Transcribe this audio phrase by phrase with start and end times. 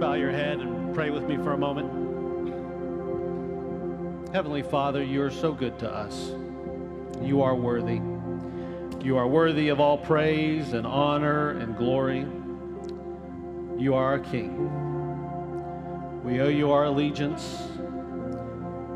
[0.00, 1.92] bow your head and pray with me for a moment?
[4.32, 6.32] Heavenly Father, you are so good to us.
[7.20, 8.00] You are worthy.
[9.04, 12.20] You are worthy of all praise and honor and glory.
[13.78, 14.70] You are our King.
[16.24, 17.62] We owe you our allegiance.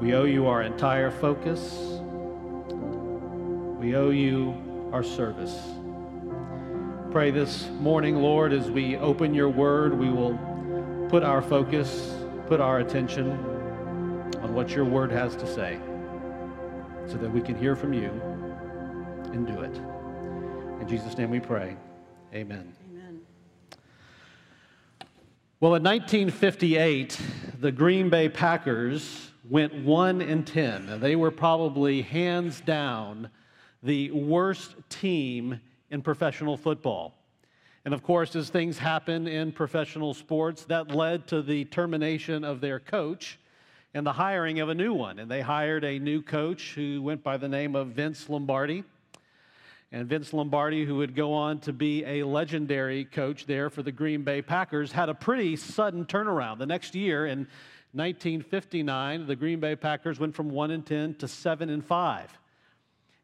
[0.01, 2.01] We owe you our entire focus.
[3.79, 5.55] We owe you our service.
[7.11, 10.54] Pray this morning, Lord, as we open your word, we will
[11.09, 12.15] put our focus,
[12.47, 13.31] put our attention
[14.43, 15.79] on what your word has to say
[17.07, 18.11] so that we can hear from you
[19.33, 19.77] and do it.
[20.81, 21.77] In Jesus' name we pray.
[22.35, 22.75] Amen.
[22.91, 23.21] Amen.
[25.61, 27.19] Well, in 1958,
[27.61, 33.31] the Green Bay Packers went 1 and 10, and they were probably hands down
[33.83, 35.61] the worst team
[35.91, 37.15] in professional football.
[37.85, 42.61] And of course, as things happen in professional sports, that led to the termination of
[42.61, 43.39] their coach
[43.93, 45.19] and the hiring of a new one.
[45.19, 48.85] And they hired a new coach who went by the name of Vince Lombardi.
[49.93, 53.93] And Vince Lombardi, who would go on to be a legendary coach there for the
[53.93, 56.59] Green Bay Packers, had a pretty sudden turnaround.
[56.59, 57.47] The next year, in
[57.93, 62.39] 1959, the Green Bay Packers went from 1 and 10 to 7 and 5.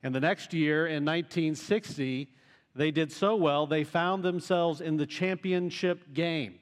[0.02, 2.28] And the next year, in 1960,
[2.80, 6.54] they did so well, they found themselves in the championship game.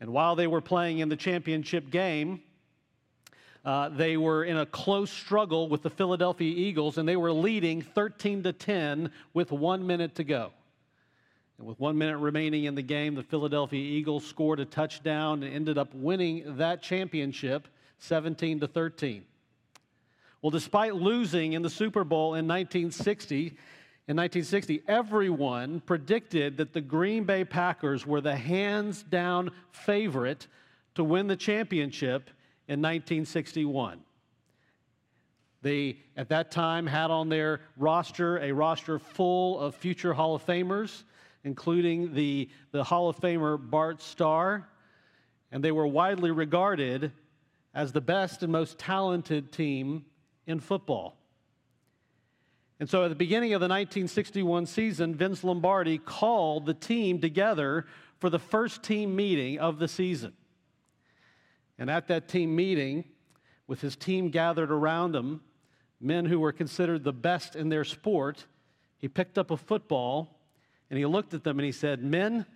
[0.00, 2.42] And while they were playing in the championship game,
[3.64, 7.80] uh, they were in a close struggle with the Philadelphia Eagles, and they were leading
[7.80, 10.50] 13 to 10 with one minute to go.
[11.58, 15.54] And with one minute remaining in the game, the Philadelphia Eagles scored a touchdown and
[15.54, 19.22] ended up winning that championship 17 to 13.
[20.42, 23.56] Well, despite losing in the Super Bowl in 1960,
[24.10, 30.48] in 1960, everyone predicted that the Green Bay Packers were the hands down favorite
[30.96, 32.28] to win the championship
[32.66, 34.00] in 1961.
[35.62, 40.44] They, at that time, had on their roster a roster full of future Hall of
[40.44, 41.04] Famers,
[41.44, 44.68] including the, the Hall of Famer Bart Starr,
[45.52, 47.12] and they were widely regarded
[47.74, 50.04] as the best and most talented team
[50.48, 51.19] in football.
[52.80, 57.84] And so at the beginning of the 1961 season, Vince Lombardi called the team together
[58.18, 60.32] for the first team meeting of the season.
[61.78, 63.04] And at that team meeting,
[63.66, 65.42] with his team gathered around him,
[66.00, 68.46] men who were considered the best in their sport,
[68.96, 70.40] he picked up a football
[70.88, 72.46] and he looked at them and he said, Men,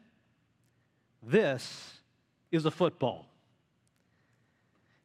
[1.23, 2.01] this
[2.51, 3.27] is a football.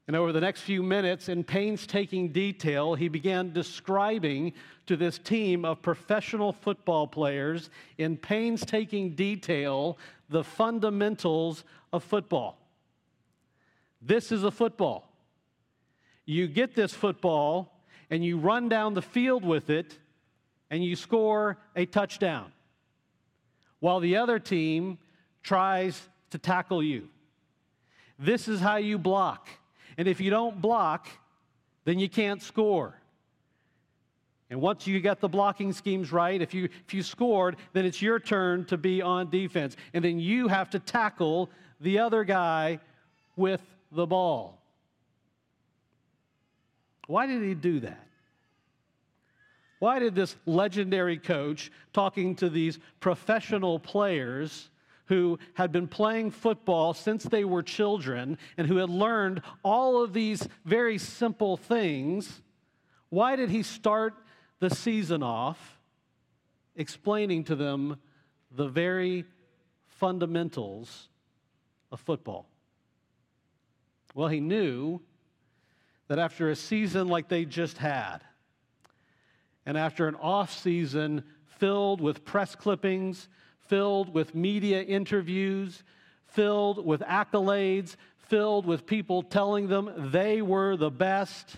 [0.09, 4.53] And over the next few minutes, in painstaking detail, he began describing
[4.87, 12.57] to this team of professional football players in painstaking detail the fundamentals of football.
[14.01, 15.13] This is a football.
[16.25, 17.71] You get this football
[18.09, 19.99] and you run down the field with it
[20.71, 22.51] and you score a touchdown
[23.79, 24.97] while the other team
[25.43, 27.09] tries to tackle you.
[28.17, 29.47] This is how you block.
[29.99, 31.09] And if you don't block,
[31.83, 32.95] then you can't score.
[34.49, 38.01] And once you get the blocking schemes right, if you, if you scored, then it's
[38.01, 39.75] your turn to be on defense.
[39.93, 41.49] And then you have to tackle
[41.81, 42.79] the other guy
[43.35, 43.59] with
[43.91, 44.61] the ball.
[47.07, 48.07] Why did he do that?
[49.79, 54.69] Why did this legendary coach, talking to these professional players,
[55.09, 60.13] who had been playing football since they were children and who had learned all of
[60.13, 62.41] these very simple things,
[63.09, 64.13] why did he start
[64.59, 65.79] the season off
[66.75, 67.97] explaining to them
[68.51, 69.25] the very
[69.87, 71.09] fundamentals
[71.91, 72.47] of football?
[74.13, 75.01] Well, he knew
[76.07, 78.19] that after a season like they just had,
[79.65, 83.27] and after an off season filled with press clippings
[83.69, 85.83] filled with media interviews,
[86.27, 87.95] filled with accolades,
[88.27, 91.57] filled with people telling them they were the best.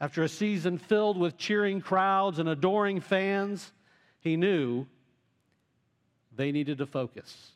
[0.00, 3.72] After a season filled with cheering crowds and adoring fans,
[4.20, 4.86] he knew
[6.34, 7.52] they needed to focus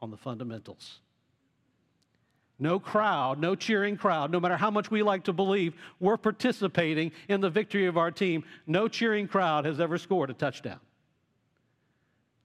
[0.00, 1.00] on the fundamentals.
[2.58, 7.10] No crowd, no cheering crowd, no matter how much we like to believe we're participating
[7.28, 10.78] in the victory of our team, no cheering crowd has ever scored a touchdown.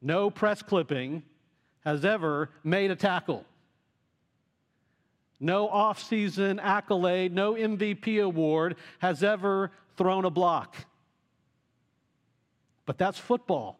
[0.01, 1.23] No press clipping
[1.83, 3.45] has ever made a tackle.
[5.39, 10.75] No off-season accolade, no MVP award has ever thrown a block.
[12.85, 13.79] But that's football.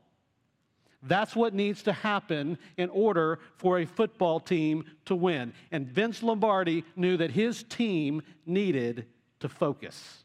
[1.03, 5.53] That's what needs to happen in order for a football team to win.
[5.71, 9.05] And Vince Lombardi knew that his team needed
[9.39, 10.23] to focus.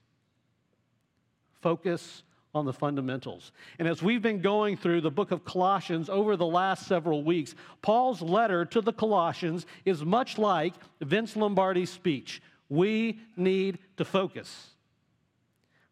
[1.60, 2.22] Focus
[2.54, 3.52] on the fundamentals.
[3.78, 7.54] And as we've been going through the book of Colossians over the last several weeks,
[7.80, 12.42] Paul's letter to the Colossians is much like Vince Lombardi's speech.
[12.68, 14.68] We need to focus.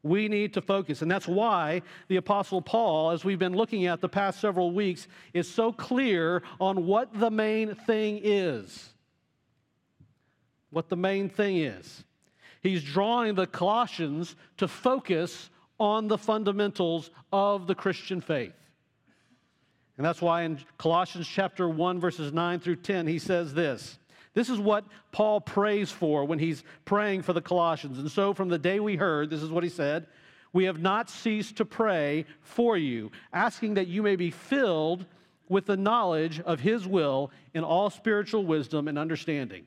[0.02, 1.02] We need to focus.
[1.02, 5.08] And that's why the Apostle Paul, as we've been looking at the past several weeks,
[5.32, 8.90] is so clear on what the main thing is.
[10.70, 12.04] What the main thing is.
[12.62, 18.52] He's drawing the Colossians to focus on the fundamentals of the Christian faith.
[19.96, 23.98] And that's why in Colossians chapter 1 verses 9 through 10 he says this.
[24.32, 27.98] This is what Paul prays for when he's praying for the Colossians.
[27.98, 30.06] And so from the day we heard, this is what he said,
[30.52, 35.04] we have not ceased to pray for you, asking that you may be filled
[35.48, 39.66] with the knowledge of his will in all spiritual wisdom and understanding,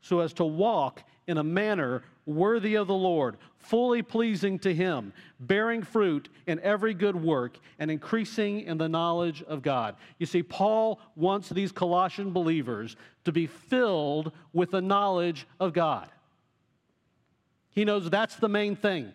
[0.00, 5.12] so as to walk in a manner worthy of the Lord, fully pleasing to Him,
[5.40, 9.96] bearing fruit in every good work, and increasing in the knowledge of God.
[10.18, 16.08] You see, Paul wants these Colossian believers to be filled with the knowledge of God.
[17.70, 19.12] He knows that's the main thing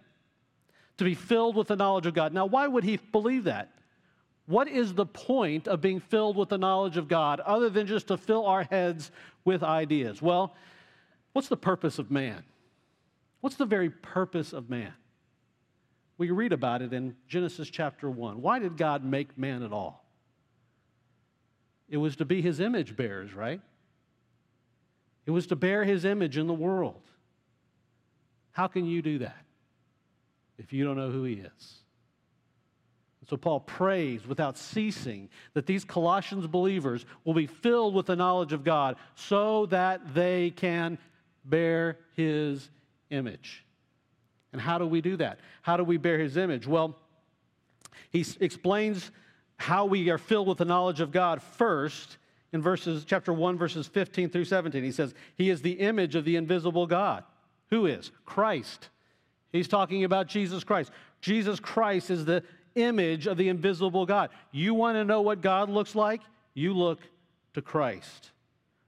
[0.98, 2.34] to be filled with the knowledge of God.
[2.34, 3.72] Now, why would he believe that?
[4.46, 8.08] What is the point of being filled with the knowledge of God other than just
[8.08, 9.12] to fill our heads
[9.44, 10.22] with ideas?
[10.22, 10.56] Well,
[11.36, 12.44] what's the purpose of man?
[13.42, 14.94] What's the very purpose of man?
[16.18, 18.42] We read about it in Genesis chapter 1.
[18.42, 20.06] Why did God make man at all?
[21.90, 23.60] It was to be his image bearers, right?
[25.26, 27.02] It was to bear his image in the world.
[28.54, 29.44] How can you do that
[30.58, 31.74] if you don't know who he is?
[33.30, 38.54] So Paul prays without ceasing that these Colossians believers will be filled with the knowledge
[38.54, 40.98] of God so that they can
[41.46, 42.70] bear his
[43.10, 43.64] image.
[44.52, 45.40] And how do we do that?
[45.62, 46.66] How do we bear his image?
[46.66, 46.98] Well,
[48.10, 49.12] he explains
[49.58, 52.18] how we are filled with the knowledge of God first
[52.52, 54.84] in verses chapter 1 verses 15 through 17.
[54.84, 57.24] He says, "He is the image of the invisible God."
[57.70, 58.12] Who is?
[58.26, 58.90] Christ.
[59.52, 60.92] He's talking about Jesus Christ.
[61.22, 62.44] Jesus Christ is the
[62.76, 64.30] image of the invisible God.
[64.52, 66.22] You want to know what God looks like?
[66.54, 67.02] You look
[67.54, 68.32] to Christ.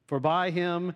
[0.06, 0.94] For by him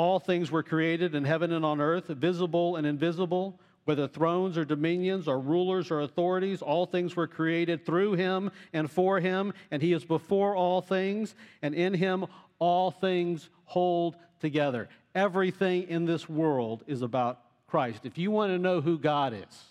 [0.00, 4.64] all things were created in heaven and on earth, visible and invisible, whether thrones or
[4.64, 9.82] dominions or rulers or authorities, all things were created through him and for him, and
[9.82, 12.24] he is before all things, and in him
[12.58, 14.88] all things hold together.
[15.14, 18.06] Everything in this world is about Christ.
[18.06, 19.64] If you want to know who God is,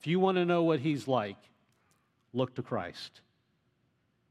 [0.00, 1.36] if you want to know what he's like,
[2.32, 3.20] look to Christ.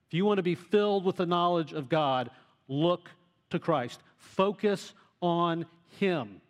[0.07, 2.31] If you want to be filled with the knowledge of God,
[2.67, 3.11] look
[3.51, 3.99] to Christ.
[4.25, 5.65] Focus on
[5.99, 6.41] Him.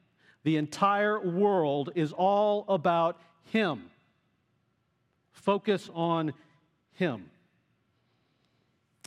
[0.44, 3.20] The entire world is all about
[3.52, 3.84] Him.
[5.32, 6.34] Focus on
[6.94, 7.30] Him.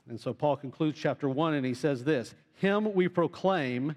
[0.09, 3.97] And so Paul concludes chapter 1 and he says this Him we proclaim,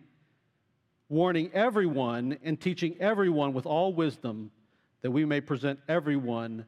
[1.09, 4.51] warning everyone and teaching everyone with all wisdom,
[5.01, 6.65] that we may present everyone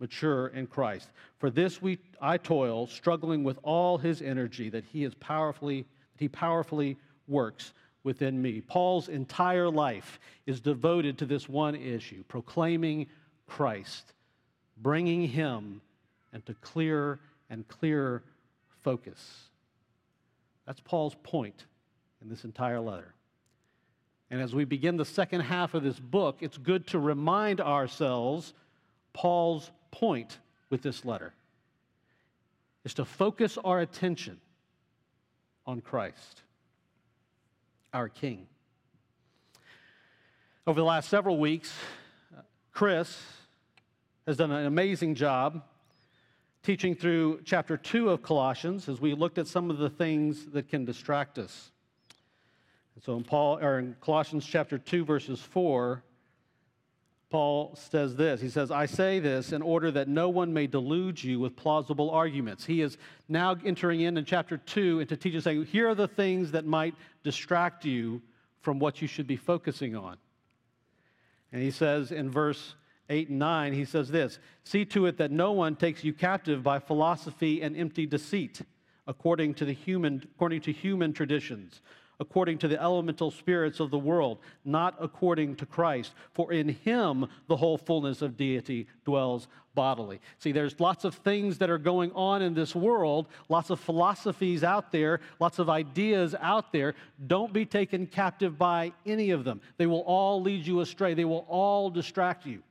[0.00, 1.10] mature in Christ.
[1.38, 6.20] For this we I toil, struggling with all his energy that he is powerfully that
[6.20, 6.96] he powerfully
[7.28, 7.72] works
[8.02, 8.60] within me.
[8.60, 13.06] Paul's entire life is devoted to this one issue proclaiming
[13.46, 14.12] Christ,
[14.76, 15.80] bringing him
[16.32, 17.20] into clearer
[17.50, 18.22] and clearer
[18.82, 19.48] focus.
[20.66, 21.64] That's Paul's point
[22.22, 23.14] in this entire letter.
[24.30, 28.52] And as we begin the second half of this book, it's good to remind ourselves
[29.14, 31.32] Paul's point with this letter
[32.84, 34.38] is to focus our attention
[35.66, 36.42] on Christ
[37.92, 38.46] our King.
[40.66, 41.72] Over the last several weeks,
[42.72, 43.18] Chris
[44.26, 45.62] has done an amazing job
[46.62, 50.68] teaching through chapter 2 of Colossians as we looked at some of the things that
[50.68, 51.70] can distract us.
[52.94, 56.02] And so in Paul or in Colossians chapter 2 verses 4
[57.30, 58.40] Paul says this.
[58.40, 62.10] He says, I say this in order that no one may delude you with plausible
[62.10, 62.64] arguments.
[62.64, 62.96] He is
[63.28, 66.94] now entering in in chapter 2 into teaching, saying, here are the things that might
[67.24, 68.22] distract you
[68.60, 70.16] from what you should be focusing on.
[71.52, 72.74] And he says in verse
[73.10, 76.62] 8 and 9, he says this See to it that no one takes you captive
[76.62, 78.62] by philosophy and empty deceit,
[79.06, 81.82] according to, the human, according to human traditions
[82.20, 86.12] according to the elemental spirits of the world, not according to Christ.
[86.32, 90.20] For in him the whole fullness of deity dwells bodily.
[90.38, 94.64] See, there's lots of things that are going on in this world, lots of philosophies
[94.64, 96.94] out there, lots of ideas out there.
[97.28, 99.60] Don't be taken captive by any of them.
[99.76, 102.62] They will all lead you astray, they will all distract you.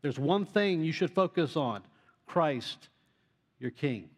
[0.00, 1.82] There's one thing you should focus on
[2.26, 2.88] Christ,
[3.58, 4.08] your King.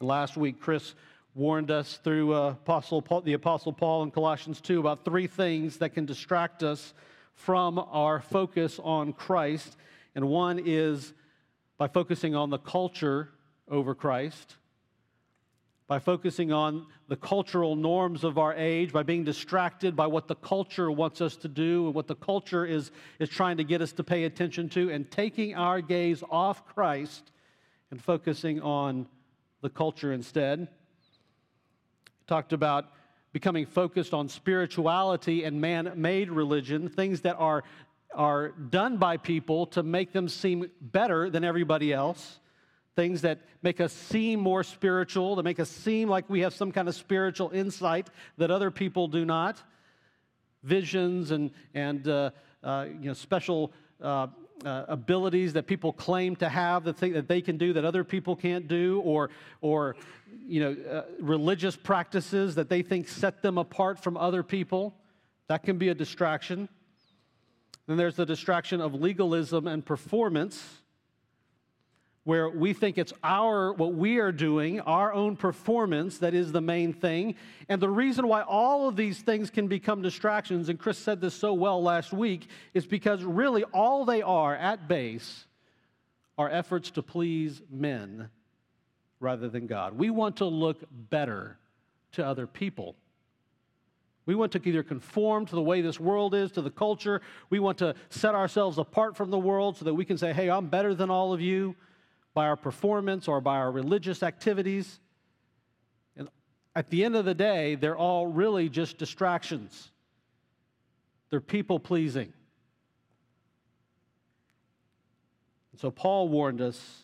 [0.00, 0.94] last week, Chris
[1.34, 5.78] warned us through uh, Apostle Paul, the Apostle Paul in Colossians 2 about three things
[5.78, 6.92] that can distract us
[7.34, 9.76] from our focus on Christ.
[10.14, 11.14] And one is
[11.78, 13.30] by focusing on the culture
[13.66, 14.56] over Christ,
[15.86, 20.34] by focusing on the cultural norms of our age, by being distracted by what the
[20.34, 23.92] culture wants us to do and what the culture is, is trying to get us
[23.92, 27.32] to pay attention to, and taking our gaze off Christ
[27.90, 29.06] and focusing on
[29.62, 30.68] the culture instead
[32.26, 32.86] talked about
[33.32, 37.64] becoming focused on spirituality and man made religion, things that are,
[38.14, 42.38] are done by people to make them seem better than everybody else,
[42.94, 46.70] things that make us seem more spiritual, that make us seem like we have some
[46.70, 49.62] kind of spiritual insight that other people do not,
[50.62, 52.30] visions and, and uh,
[52.62, 53.72] uh, you know, special.
[54.00, 54.26] Uh,
[54.64, 58.04] uh, abilities that people claim to have, the thing that they can do that other
[58.04, 59.96] people can't do, or, or
[60.46, 64.94] you know, uh, religious practices that they think set them apart from other people.
[65.48, 66.68] That can be a distraction.
[67.86, 70.81] Then there's the distraction of legalism and performance
[72.24, 76.60] where we think it's our what we are doing our own performance that is the
[76.60, 77.34] main thing.
[77.68, 81.34] And the reason why all of these things can become distractions and chris said this
[81.34, 85.46] so well last week is because really all they are at base
[86.38, 88.30] are efforts to please men
[89.18, 89.96] rather than god.
[89.96, 91.58] We want to look better
[92.12, 92.96] to other people.
[94.24, 97.20] We want to either conform to the way this world is, to the culture.
[97.50, 100.48] We want to set ourselves apart from the world so that we can say, hey,
[100.48, 101.74] I'm better than all of you
[102.34, 105.00] by our performance or by our religious activities.
[106.16, 106.28] And
[106.74, 109.90] at the end of the day, they're all really just distractions.
[111.30, 112.32] They're people pleasing.
[115.72, 117.02] And so Paul warned us,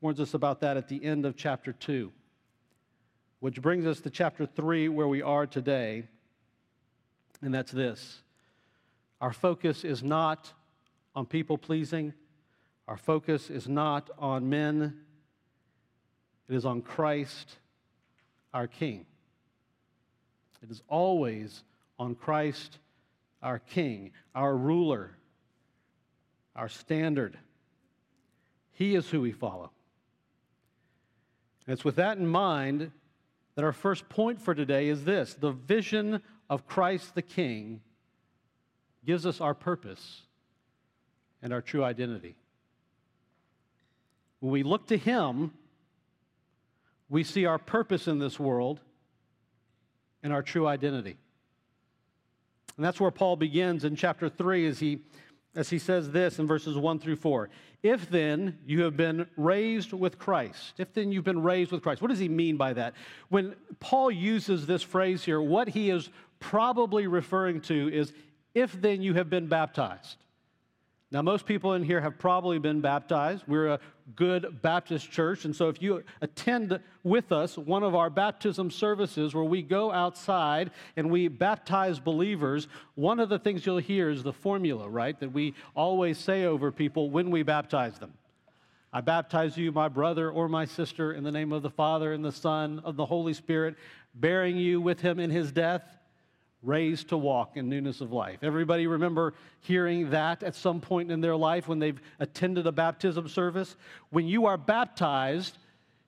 [0.00, 2.12] warns us about that at the end of chapter 2,
[3.40, 6.04] which brings us to chapter 3, where we are today.
[7.42, 8.22] And that's this
[9.20, 10.52] our focus is not
[11.14, 12.14] on people pleasing,
[12.90, 14.96] our focus is not on men,
[16.48, 17.48] it is on Christ,
[18.52, 19.06] our King.
[20.60, 21.62] It is always
[22.00, 22.78] on Christ,
[23.44, 25.12] our King, our ruler,
[26.56, 27.38] our standard.
[28.72, 29.70] He is who we follow.
[31.68, 32.90] And it's with that in mind
[33.54, 37.82] that our first point for today is this the vision of Christ the King
[39.06, 40.22] gives us our purpose
[41.40, 42.34] and our true identity.
[44.40, 45.52] When we look to Him,
[47.08, 48.80] we see our purpose in this world
[50.22, 51.16] and our true identity.
[52.76, 55.00] And that's where Paul begins in chapter 3 as he,
[55.54, 57.50] as he says this in verses 1 through 4.
[57.82, 62.00] If then you have been raised with Christ, if then you've been raised with Christ,
[62.00, 62.94] what does he mean by that?
[63.28, 68.12] When Paul uses this phrase here, what he is probably referring to is
[68.54, 70.16] if then you have been baptized.
[71.12, 73.42] Now, most people in here have probably been baptized.
[73.48, 73.80] We're a
[74.16, 75.44] good Baptist church.
[75.44, 79.92] And so, if you attend with us one of our baptism services where we go
[79.92, 85.18] outside and we baptize believers, one of the things you'll hear is the formula, right?
[85.20, 88.12] That we always say over people when we baptize them.
[88.92, 92.24] I baptize you, my brother or my sister, in the name of the Father and
[92.24, 93.76] the Son of the Holy Spirit,
[94.14, 95.99] bearing you with him in his death
[96.62, 98.38] raised to walk in newness of life.
[98.42, 103.28] Everybody remember hearing that at some point in their life when they've attended a baptism
[103.28, 103.76] service?
[104.10, 105.56] When you are baptized,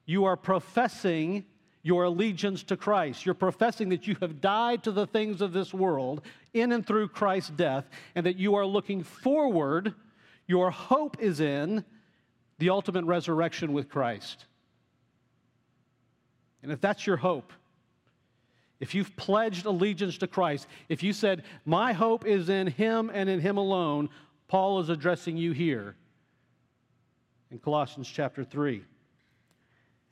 [0.05, 1.45] you are professing
[1.83, 3.25] your allegiance to Christ.
[3.25, 7.09] You're professing that you have died to the things of this world in and through
[7.09, 9.95] Christ's death, and that you are looking forward,
[10.47, 11.85] your hope is in
[12.59, 14.45] the ultimate resurrection with Christ.
[16.63, 17.53] And if that's your hope,
[18.83, 23.31] if you've pledged allegiance to Christ, if you said, My hope is in Him and
[23.31, 24.09] in Him alone,
[24.49, 25.95] Paul is addressing you here
[27.53, 28.83] in Colossians chapter 3.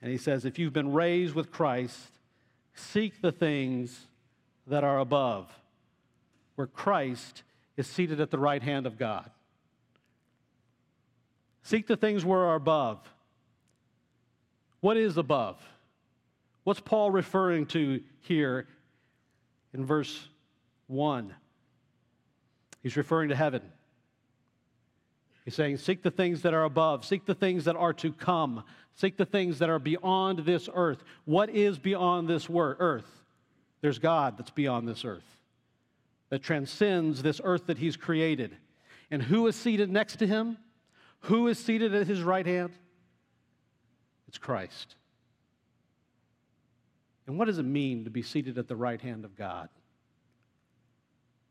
[0.01, 1.99] And he says, If you've been raised with Christ,
[2.73, 4.07] seek the things
[4.69, 5.51] that are above,
[6.55, 7.43] where Christ
[7.77, 9.29] is seated at the right hand of God.
[11.65, 13.01] Seek the things where are above.
[14.79, 15.61] What is above?
[16.71, 18.69] What's Paul referring to here
[19.75, 20.29] in verse
[20.87, 21.35] 1?
[22.81, 23.63] He's referring to heaven.
[25.45, 28.63] He's saying, Seek the things that are above, seek the things that are to come,
[28.95, 31.03] seek the things that are beyond this earth.
[31.25, 33.25] What is beyond this earth?
[33.81, 35.27] There's God that's beyond this earth,
[36.29, 38.57] that transcends this earth that He's created.
[39.11, 40.57] And who is seated next to Him?
[41.23, 42.75] Who is seated at His right hand?
[44.29, 44.95] It's Christ.
[47.27, 49.69] And what does it mean to be seated at the right hand of God?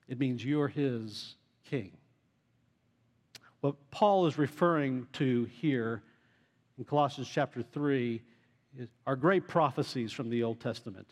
[0.08, 1.36] It means you're His
[1.70, 1.92] king.
[3.62, 6.02] What Paul is referring to here
[6.78, 8.22] in Colossians chapter 3
[9.06, 11.08] are great prophecies from the Old Testament.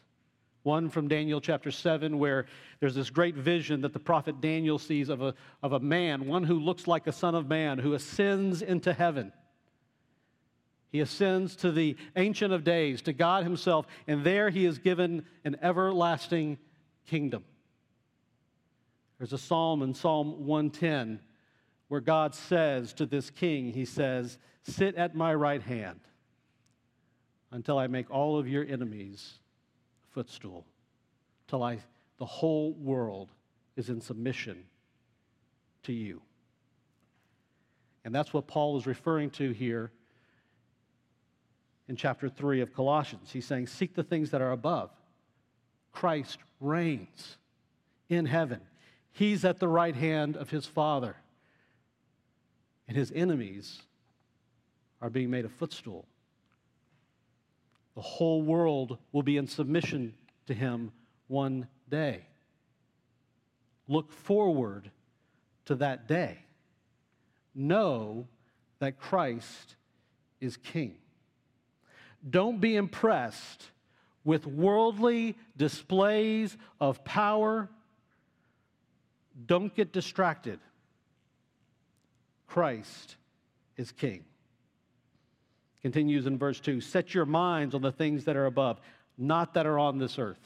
[0.63, 2.45] One from Daniel chapter 7, where
[2.79, 5.33] there's this great vision that the prophet Daniel sees of a,
[5.63, 9.31] of a man, one who looks like a son of man, who ascends into heaven.
[10.97, 15.27] He ascends to the Ancient of Days, to God Himself, and there He is given
[15.45, 16.57] an everlasting
[17.05, 17.45] kingdom.
[19.19, 21.19] There's a psalm in Psalm 110
[21.87, 25.99] where God says to this king, He says, Sit at my right hand
[27.51, 29.35] until I make all of your enemies
[30.03, 30.65] a footstool
[31.47, 31.77] till I,
[32.17, 33.29] the whole world
[33.75, 34.63] is in submission
[35.83, 36.23] to you.
[38.03, 39.91] And that's what Paul is referring to here
[41.87, 43.31] in chapter 3 of Colossians.
[43.31, 44.89] He's saying, Seek the things that are above.
[45.91, 47.37] Christ reigns
[48.09, 48.61] in heaven,
[49.11, 51.15] He's at the right hand of His Father,
[52.87, 53.81] and His enemies
[55.01, 56.05] are being made a footstool
[57.97, 60.13] the whole world will be in submission
[60.45, 60.91] to him
[61.27, 62.27] one day.
[63.87, 64.91] Look forward
[65.65, 66.37] to that day.
[67.55, 68.27] Know
[68.77, 69.77] that Christ
[70.39, 70.97] is king.
[72.29, 73.69] Don't be impressed
[74.23, 77.69] with worldly displays of power.
[79.45, 80.59] Don't get distracted.
[82.47, 83.15] Christ
[83.77, 84.25] is king.
[85.81, 88.81] Continues in verse 2 Set your minds on the things that are above,
[89.17, 90.39] not that are on this earth.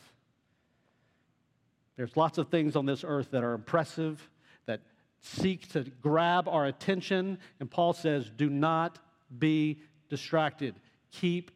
[1.95, 4.29] There's lots of things on this earth that are impressive,
[4.65, 4.81] that
[5.21, 7.37] seek to grab our attention.
[7.59, 8.99] And Paul says, Do not
[9.37, 10.75] be distracted.
[11.11, 11.51] Keep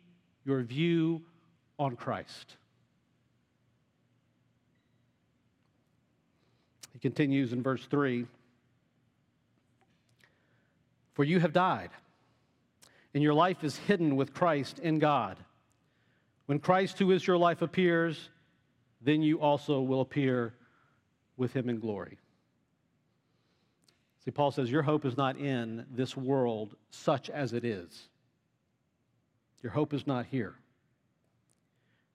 [0.45, 1.21] your view
[1.77, 2.55] on Christ.
[6.93, 8.25] He continues in verse 3
[11.13, 11.89] For you have died
[13.15, 15.37] and your life is hidden with Christ in God.
[16.47, 18.29] When Christ, who is your life, appears,
[19.01, 20.53] then you also will appear
[21.37, 22.17] with him in glory.
[24.25, 28.09] See, Paul says, Your hope is not in this world such as it is.
[29.65, 30.53] Your hope is not here.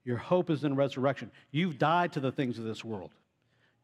[0.05, 1.29] Your hope is in resurrection.
[1.51, 3.11] You've died to the things of this world.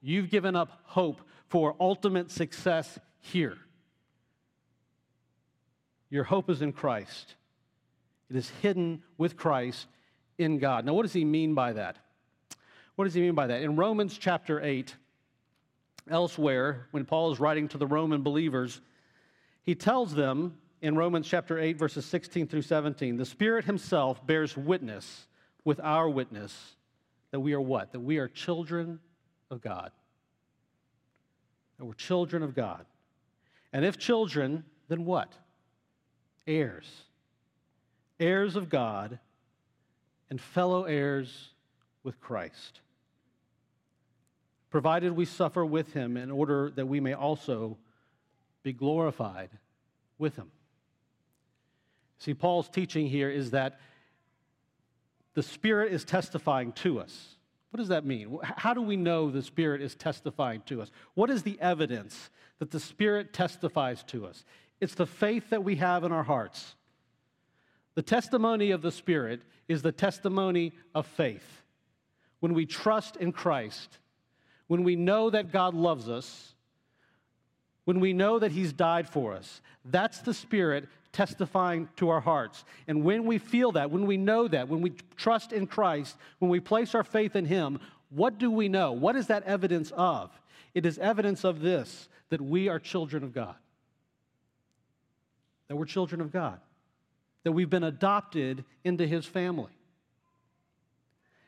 [0.02, 3.58] You've given up hope for ultimate success here.
[6.10, 7.36] Your hope is in Christ.
[8.30, 9.88] It is hidden with Christ
[10.38, 10.86] in God.
[10.86, 11.98] Now, what does he mean by that?
[12.96, 13.62] What does he mean by that?
[13.64, 14.96] In Romans chapter 8,
[16.10, 18.80] elsewhere, when Paul is writing to the Roman believers,
[19.64, 24.56] he tells them in Romans chapter 8, verses 16 through 17, the Spirit Himself bears
[24.56, 25.28] witness
[25.64, 26.76] with our witness
[27.32, 27.92] that we are what?
[27.92, 29.00] That we are children
[29.50, 29.92] of God.
[31.78, 32.86] That we're children of God.
[33.74, 35.34] And if children, then what?
[36.48, 37.04] heirs,
[38.20, 39.20] heirs of God,
[40.30, 41.50] and fellow heirs
[42.04, 42.82] with Christ,
[44.70, 47.78] provided we suffer with him in order that we may also
[48.64, 49.50] be glorified
[50.18, 50.52] with him.
[52.20, 53.80] See, Paul's teaching here is that
[55.34, 57.36] the Spirit is testifying to us.
[57.70, 58.40] What does that mean?
[58.42, 60.90] How do we know the Spirit is testifying to us?
[61.14, 64.46] What is the evidence that the Spirit testifies to us?
[64.80, 66.76] It's the faith that we have in our hearts.
[67.96, 71.64] The testimony of the Spirit is the testimony of faith.
[72.40, 73.98] When we trust in Christ,
[74.68, 76.54] when we know that God loves us,
[77.86, 82.66] when we know that He's died for us, that's the Spirit testifying to our hearts.
[82.88, 86.50] And when we feel that, when we know that, when we trust in Christ, when
[86.50, 88.92] we place our faith in Him, what do we know?
[88.92, 90.32] What is that evidence of?
[90.74, 93.56] It is evidence of this that we are children of God
[95.68, 96.60] that we're children of God,
[97.44, 99.72] that we've been adopted into his family.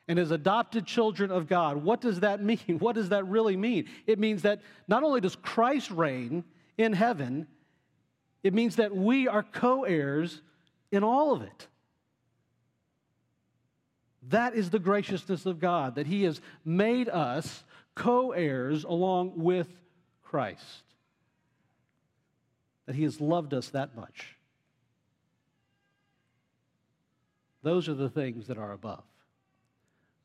[0.07, 2.79] And as adopted children of God, what does that mean?
[2.79, 3.87] What does that really mean?
[4.07, 6.43] It means that not only does Christ reign
[6.77, 7.47] in heaven,
[8.43, 10.41] it means that we are co heirs
[10.91, 11.67] in all of it.
[14.29, 17.63] That is the graciousness of God, that He has made us
[17.95, 19.67] co heirs along with
[20.23, 20.83] Christ,
[22.85, 24.35] that He has loved us that much.
[27.61, 29.03] Those are the things that are above.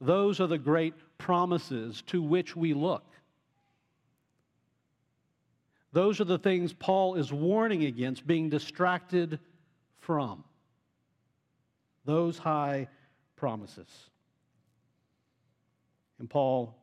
[0.01, 3.05] Those are the great promises to which we look.
[5.95, 9.39] Those are the things Paul is warning against being distracted
[10.01, 10.43] from.
[12.05, 12.89] Those high
[13.37, 13.89] promises.
[16.19, 16.77] And Paul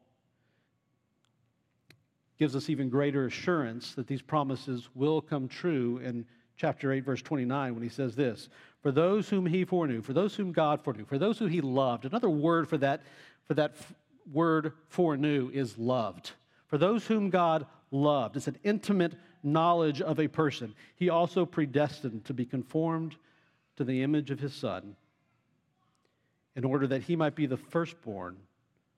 [2.39, 7.21] gives us even greater assurance that these promises will come true in chapter 8, verse
[7.21, 8.47] 29, when he says this
[8.81, 12.05] For those whom he foreknew, for those whom God foreknew, for those who he loved.
[12.05, 13.01] Another word for that,
[13.45, 13.93] for that f-
[14.31, 16.31] word foreknew is loved.
[16.67, 20.73] For those whom God loved, it's an intimate knowledge of a person.
[20.95, 23.15] He also predestined to be conformed
[23.77, 24.95] to the image of his Son
[26.55, 28.37] in order that he might be the firstborn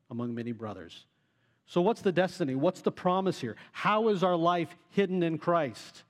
[0.09, 1.05] among many brothers.
[1.65, 2.55] So, what's the destiny?
[2.55, 3.55] What's the promise here?
[3.71, 6.03] How is our life hidden in Christ?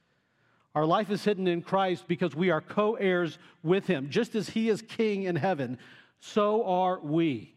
[0.76, 4.10] Our life is hidden in Christ because we are co heirs with him.
[4.10, 5.78] Just as he is king in heaven,
[6.20, 7.54] so are we.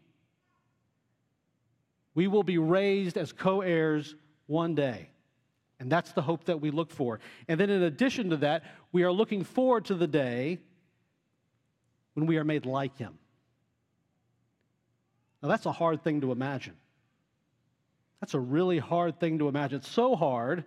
[2.13, 5.09] We will be raised as co heirs one day.
[5.79, 7.19] And that's the hope that we look for.
[7.47, 10.59] And then, in addition to that, we are looking forward to the day
[12.15, 13.17] when we are made like him.
[15.41, 16.73] Now, that's a hard thing to imagine.
[18.19, 19.77] That's a really hard thing to imagine.
[19.77, 20.65] It's so hard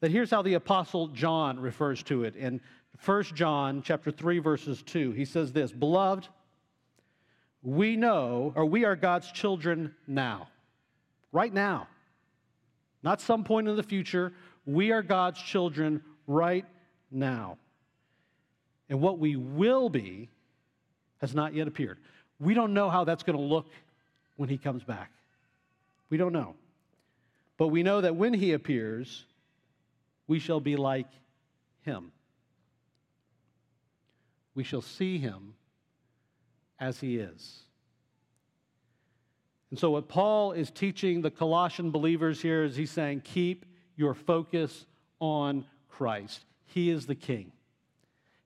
[0.00, 2.60] that here's how the apostle John refers to it in
[3.04, 5.12] 1 John chapter 3 verses 2.
[5.12, 6.28] He says this, "Beloved,
[7.62, 10.48] we know or we are God's children now.
[11.32, 11.88] Right now.
[13.02, 14.32] Not some point in the future.
[14.66, 16.64] We are God's children right
[17.10, 17.58] now.
[18.88, 20.28] And what we will be
[21.20, 21.98] has not yet appeared.
[22.40, 23.66] We don't know how that's going to look
[24.36, 25.10] when he comes back.
[26.10, 26.54] We don't know.
[27.56, 29.24] But we know that when he appears,
[30.26, 31.08] we shall be like
[31.82, 32.12] him.
[34.54, 35.54] We shall see him
[36.78, 37.62] as he is.
[39.70, 44.14] And so, what Paul is teaching the Colossian believers here is he's saying, keep your
[44.14, 44.86] focus
[45.20, 46.44] on Christ.
[46.66, 47.52] He is the king,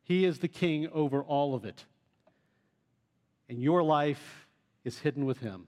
[0.03, 1.85] he is the king over all of it.
[3.49, 4.47] And your life
[4.85, 5.67] is hidden with him.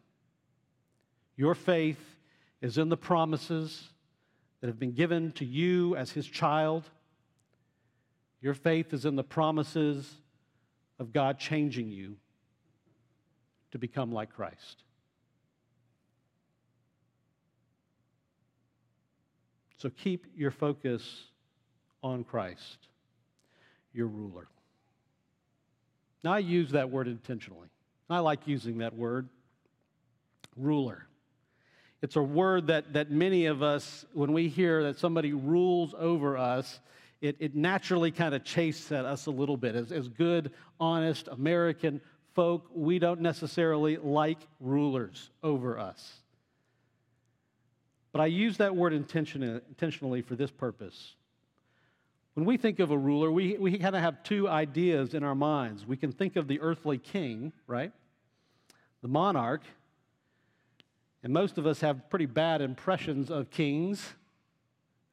[1.37, 2.17] Your faith
[2.63, 3.91] is in the promises
[4.61, 6.85] that have been given to you as his child.
[8.41, 10.15] Your faith is in the promises
[10.99, 12.17] of God changing you
[13.73, 14.85] to become like Christ.
[19.77, 21.25] So keep your focus
[22.03, 22.89] on Christ,
[23.93, 24.47] your ruler.
[26.23, 27.69] Now, I use that word intentionally.
[28.09, 29.29] I like using that word,
[30.57, 31.07] ruler.
[32.03, 36.37] It's a word that, that many of us, when we hear that somebody rules over
[36.37, 36.81] us,
[37.21, 39.75] it, it naturally kind of chastes at us a little bit.
[39.75, 42.03] As, as good, honest American
[42.35, 46.24] folk, we don't necessarily like rulers over us.
[48.15, 51.17] But I use that word intention, intentionally for this purpose.
[52.35, 55.35] When we think of a ruler, we, we kind of have two ideas in our
[55.35, 55.85] minds.
[55.85, 57.91] We can think of the earthly king, right?
[59.03, 59.63] The monarch,
[61.25, 64.15] and most of us have pretty bad impressions of kings.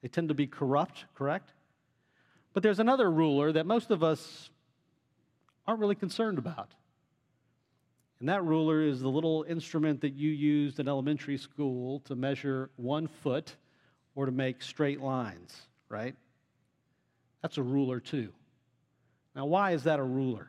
[0.04, 1.54] They tend to be corrupt, correct?
[2.54, 4.52] But there's another ruler that most of us
[5.66, 6.70] aren't really concerned about.
[8.21, 12.69] And that ruler is the little instrument that you used in elementary school to measure
[12.75, 13.55] one foot
[14.13, 16.13] or to make straight lines, right?
[17.41, 18.31] That's a ruler too.
[19.36, 20.47] Now, why is that a ruler?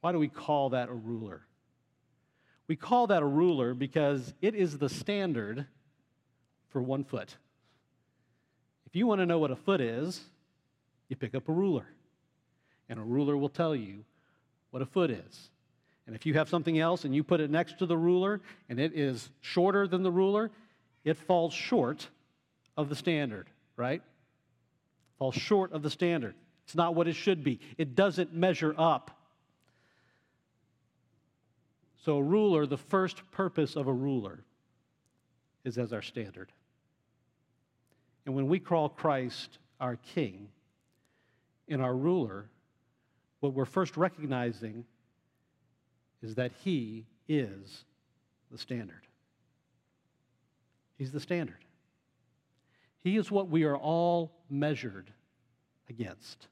[0.00, 1.42] Why do we call that a ruler?
[2.68, 5.66] We call that a ruler because it is the standard
[6.70, 7.36] for one foot.
[8.86, 10.22] If you want to know what a foot is,
[11.10, 11.86] you pick up a ruler,
[12.88, 14.06] and a ruler will tell you
[14.70, 15.50] what a foot is.
[16.06, 18.78] And if you have something else and you put it next to the ruler and
[18.78, 20.50] it is shorter than the ruler,
[21.04, 22.08] it falls short
[22.76, 24.02] of the standard, right?
[25.18, 26.34] Falls short of the standard.
[26.64, 27.60] It's not what it should be.
[27.78, 29.12] It doesn't measure up.
[32.04, 34.44] So, a ruler, the first purpose of a ruler
[35.64, 36.52] is as our standard.
[38.26, 40.48] And when we call Christ our king
[41.68, 42.46] and our ruler,
[43.40, 44.84] what we're first recognizing
[46.22, 47.84] is that he is
[48.50, 49.06] the standard.
[50.96, 51.64] He's the standard.
[53.00, 55.12] He is what we are all measured
[55.88, 56.48] against.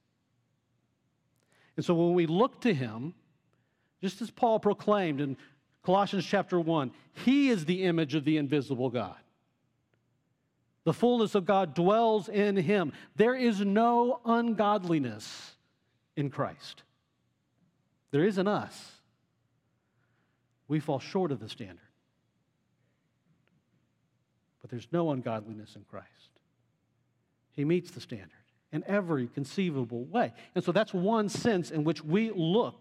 [1.76, 3.14] And so when we look to him,
[4.04, 5.34] Just as Paul proclaimed in
[5.82, 6.90] Colossians chapter 1,
[7.24, 9.16] he is the image of the invisible God.
[10.84, 12.92] The fullness of God dwells in him.
[13.16, 15.52] There is no ungodliness
[16.16, 16.82] in Christ.
[18.10, 18.93] There is in us.
[20.68, 21.78] We fall short of the standard.
[24.60, 26.08] But there's no ungodliness in Christ.
[27.52, 28.30] He meets the standard
[28.72, 30.32] in every conceivable way.
[30.54, 32.80] And so that's one sense in which we look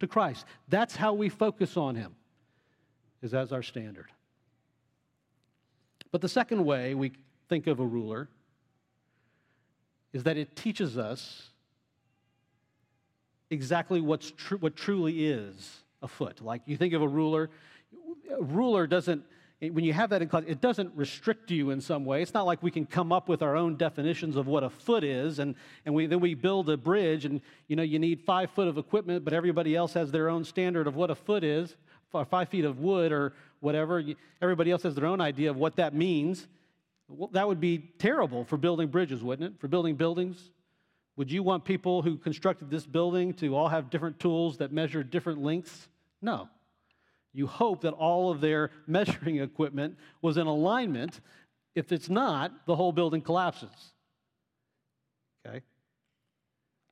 [0.00, 0.44] to Christ.
[0.68, 2.14] That's how we focus on him,
[3.22, 4.10] is as our standard.
[6.12, 7.12] But the second way we
[7.48, 8.28] think of a ruler
[10.12, 11.50] is that it teaches us
[13.50, 16.40] exactly what's tr- what truly is a foot.
[16.40, 17.50] Like you think of a ruler,
[18.30, 19.24] a ruler doesn't,
[19.60, 22.20] when you have that in class, it doesn't restrict you in some way.
[22.22, 25.02] It's not like we can come up with our own definitions of what a foot
[25.02, 25.54] is, and,
[25.86, 28.76] and we, then we build a bridge, and you know you need five foot of
[28.78, 31.76] equipment, but everybody else has their own standard of what a foot is,
[32.30, 34.02] five feet of wood or whatever.
[34.42, 36.46] Everybody else has their own idea of what that means.
[37.08, 39.60] Well, that would be terrible for building bridges, wouldn't it?
[39.60, 40.50] For building buildings.
[41.16, 45.02] Would you want people who constructed this building to all have different tools that measure
[45.04, 45.88] different lengths?
[46.24, 46.48] No.
[47.32, 51.20] You hope that all of their measuring equipment was in alignment.
[51.74, 53.92] If it's not, the whole building collapses.
[55.46, 55.62] Okay?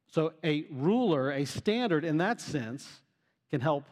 [0.09, 2.87] So, a ruler, a standard in that sense,
[3.51, 3.85] can help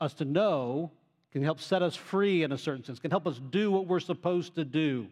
[0.00, 0.90] us to know
[1.34, 3.98] can help set us free in a certain sense, can help us do what we're
[3.98, 5.08] supposed to do.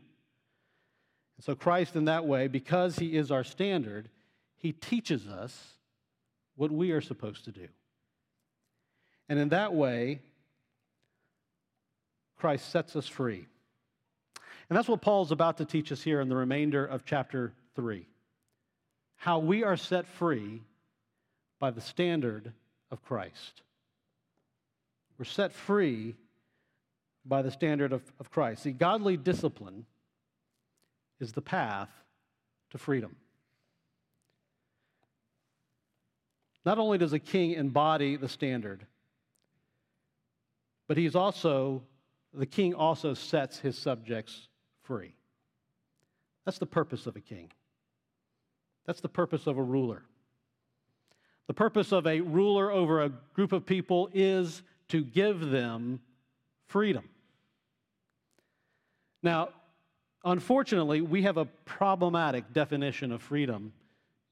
[1.37, 4.09] And so, Christ, in that way, because He is our standard,
[4.55, 5.75] He teaches us
[6.55, 7.67] what we are supposed to do.
[9.33, 10.21] And in that way,
[12.37, 13.47] Christ sets us free.
[14.69, 18.07] And that's what Paul's about to teach us here in the remainder of chapter 3
[19.17, 20.61] how we are set free
[21.59, 22.53] by the standard
[22.91, 23.63] of Christ.
[25.17, 26.15] We're set free
[27.25, 28.65] by the standard of, of Christ.
[28.65, 29.87] See, godly discipline
[31.21, 31.89] is the path
[32.73, 33.17] to freedom.
[36.67, 38.87] Not only does a king embody the standard,
[40.93, 41.83] but he's also,
[42.35, 44.49] the king also sets his subjects
[44.83, 45.15] free.
[46.45, 47.51] That's the purpose of a king.
[48.85, 50.03] That's the purpose of a ruler.
[51.47, 55.99] The purpose of a ruler over a group of people is to give them
[56.67, 57.09] freedom.
[59.23, 59.49] Now,
[60.27, 63.73] unfortunately, we have a problematic definition of freedom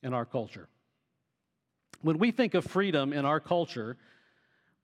[0.03, 0.69] in our culture.
[2.03, 3.97] When we think of freedom in our culture,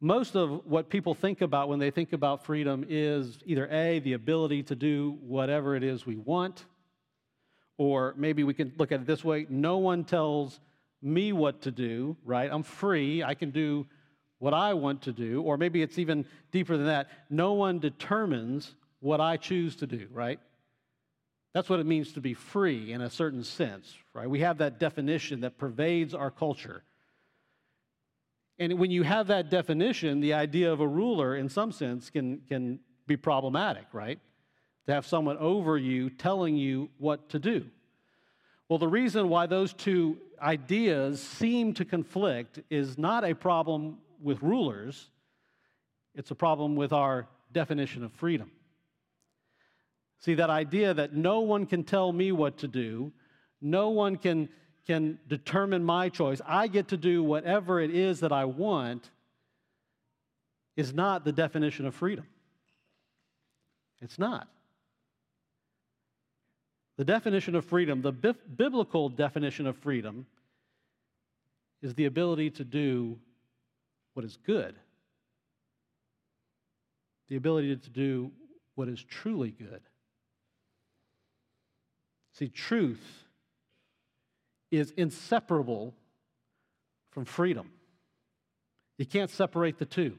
[0.01, 4.13] most of what people think about when they think about freedom is either A, the
[4.13, 6.65] ability to do whatever it is we want,
[7.79, 10.61] or maybe we can look at it this way no one tells
[11.03, 12.51] me what to do, right?
[12.53, 13.87] I'm free, I can do
[14.39, 17.09] what I want to do, or maybe it's even deeper than that.
[17.31, 20.39] No one determines what I choose to do, right?
[21.55, 24.29] That's what it means to be free in a certain sense, right?
[24.29, 26.83] We have that definition that pervades our culture.
[28.59, 32.39] And when you have that definition, the idea of a ruler, in some sense, can,
[32.49, 34.19] can be problematic, right?
[34.87, 37.67] To have someone over you telling you what to do.
[38.69, 44.43] Well, the reason why those two ideas seem to conflict is not a problem with
[44.43, 45.11] rulers,
[46.15, 48.51] it's a problem with our definition of freedom.
[50.19, 53.13] See, that idea that no one can tell me what to do,
[53.61, 54.49] no one can,
[54.87, 59.11] can determine my choice, I get to do whatever it is that I want,
[60.77, 62.27] is not the definition of freedom.
[64.01, 64.49] It's not.
[66.99, 70.27] The definition of freedom, the biblical definition of freedom,
[71.83, 73.19] is the ability to do
[74.15, 74.75] what is good,
[77.29, 78.31] the ability to do
[78.77, 79.81] what is truly good.
[82.33, 83.25] See, truth
[84.71, 85.95] is inseparable
[87.11, 87.71] from freedom.
[88.99, 90.19] You can't separate the two.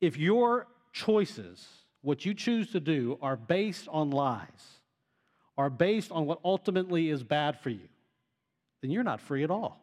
[0.00, 1.66] If your choices,
[2.02, 4.80] what you choose to do, are based on lies,
[5.56, 7.88] are based on what ultimately is bad for you,
[8.82, 9.80] then you're not free at all.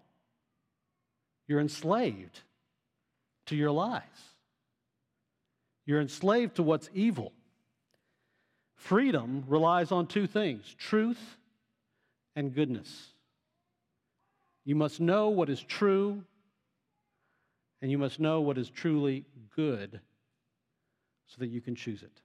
[1.48, 2.42] You're enslaved
[3.48, 4.02] to your lies.
[5.86, 7.34] You're enslaved to what's evil.
[8.76, 11.38] Freedom relies on two things truth
[12.36, 13.14] and goodness.
[14.66, 16.24] You must know what is true,
[17.82, 20.00] and you must know what is truly good
[21.28, 22.22] so that you can choose it.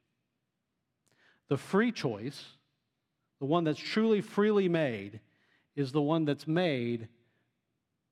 [1.49, 2.45] The free choice,
[3.41, 5.21] the one that's truly freely made,
[5.75, 7.09] is the one that's made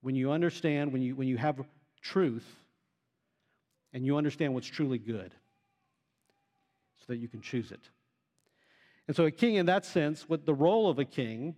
[0.01, 1.61] when you understand, when you, when you have
[2.01, 2.47] truth,
[3.93, 5.33] and you understand what's truly good
[6.99, 7.81] so that you can choose it.
[9.07, 11.55] And so, a king, in that sense, what the role of a king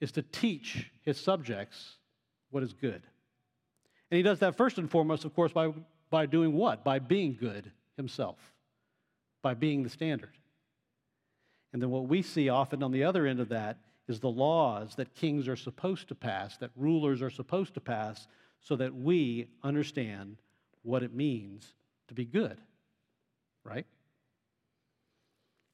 [0.00, 1.96] is to teach his subjects
[2.50, 3.02] what is good.
[4.10, 5.72] And he does that first and foremost, of course, by,
[6.10, 6.84] by doing what?
[6.84, 8.38] By being good himself,
[9.42, 10.32] by being the standard.
[11.72, 14.94] And then what we see often on the other end of that is the laws
[14.94, 18.26] that kings are supposed to pass, that rulers are supposed to pass,
[18.60, 20.38] so that we understand
[20.82, 21.74] what it means
[22.08, 22.58] to be good,
[23.64, 23.86] right?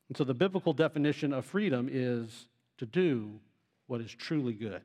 [0.09, 2.47] And so the biblical definition of freedom is
[2.79, 3.39] to do
[3.87, 4.83] what is truly good.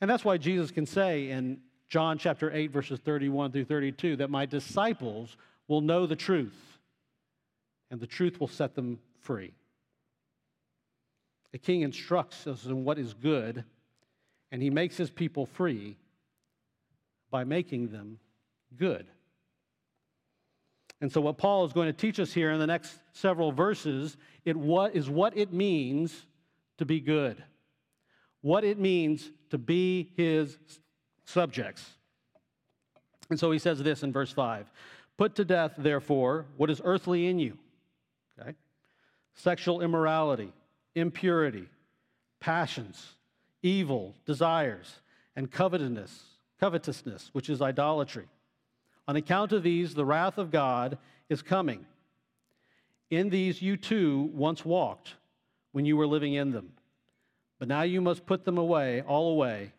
[0.00, 4.30] And that's why Jesus can say in John chapter 8, verses 31 through 32, that
[4.30, 5.36] my disciples
[5.68, 6.78] will know the truth,
[7.90, 9.54] and the truth will set them free.
[11.52, 13.64] The king instructs us in what is good,
[14.50, 15.96] and he makes his people free
[17.30, 18.18] by making them
[18.76, 19.06] good.
[21.00, 24.16] And so, what Paul is going to teach us here in the next several verses
[24.44, 26.26] it what, is what it means
[26.78, 27.42] to be good,
[28.42, 30.58] what it means to be his
[31.24, 31.88] subjects.
[33.30, 34.70] And so he says this in verse 5
[35.16, 37.58] Put to death, therefore, what is earthly in you
[38.38, 38.54] okay?
[39.34, 40.52] sexual immorality,
[40.94, 41.68] impurity,
[42.40, 43.14] passions,
[43.62, 45.00] evil desires,
[45.36, 46.24] and covetousness,
[46.60, 48.26] covetousness, which is idolatry.
[49.08, 51.86] On account of these, the wrath of God is coming.
[53.10, 55.14] In these you too once walked
[55.72, 56.72] when you were living in them.
[57.62, 59.70] But now you must put them away, all away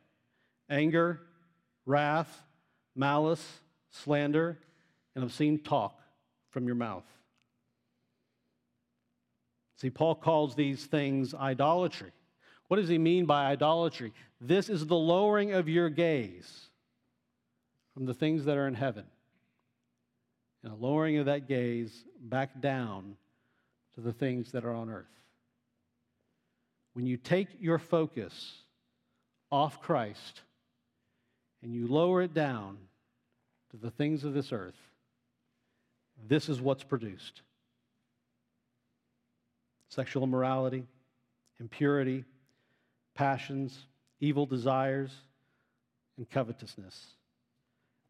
[0.69, 1.19] anger,
[1.85, 2.41] wrath,
[2.95, 3.45] malice,
[3.89, 4.57] slander,
[5.15, 5.99] and obscene talk
[6.49, 7.03] from your mouth.
[9.75, 12.11] See, Paul calls these things idolatry.
[12.69, 14.13] What does he mean by idolatry?
[14.39, 16.69] This is the lowering of your gaze
[17.93, 19.03] from the things that are in heaven
[20.63, 23.17] and a lowering of that gaze back down
[23.95, 25.22] to the things that are on earth.
[26.93, 28.53] When you take your focus
[29.51, 30.41] off Christ
[31.61, 32.77] and you lower it down
[33.71, 34.77] to the things of this earth,
[36.27, 37.41] this is what's produced
[39.89, 40.83] sexual immorality,
[41.59, 42.25] impurity,
[43.13, 43.85] passions,
[44.19, 45.11] evil desires,
[46.17, 47.07] and covetousness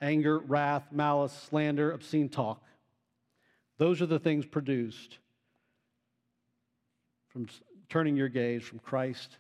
[0.04, 2.62] anger, wrath, malice, slander, obscene talk.
[3.78, 5.18] Those are the things produced
[7.30, 7.48] from
[7.90, 9.38] turning your gaze from Christ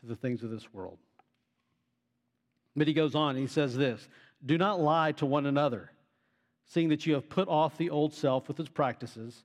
[0.00, 0.98] to the things of this world.
[2.76, 4.08] But he goes on, he says this
[4.44, 5.90] Do not lie to one another,
[6.66, 9.44] seeing that you have put off the old self with its practices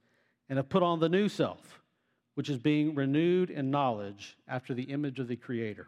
[0.49, 1.81] and have put on the new self,
[2.35, 5.87] which is being renewed in knowledge after the image of the Creator.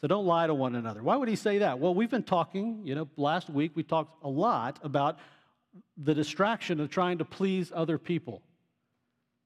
[0.00, 1.02] So don't lie to one another.
[1.02, 1.78] Why would he say that?
[1.78, 5.18] Well, we've been talking, you know, last week we talked a lot about
[5.98, 8.42] the distraction of trying to please other people,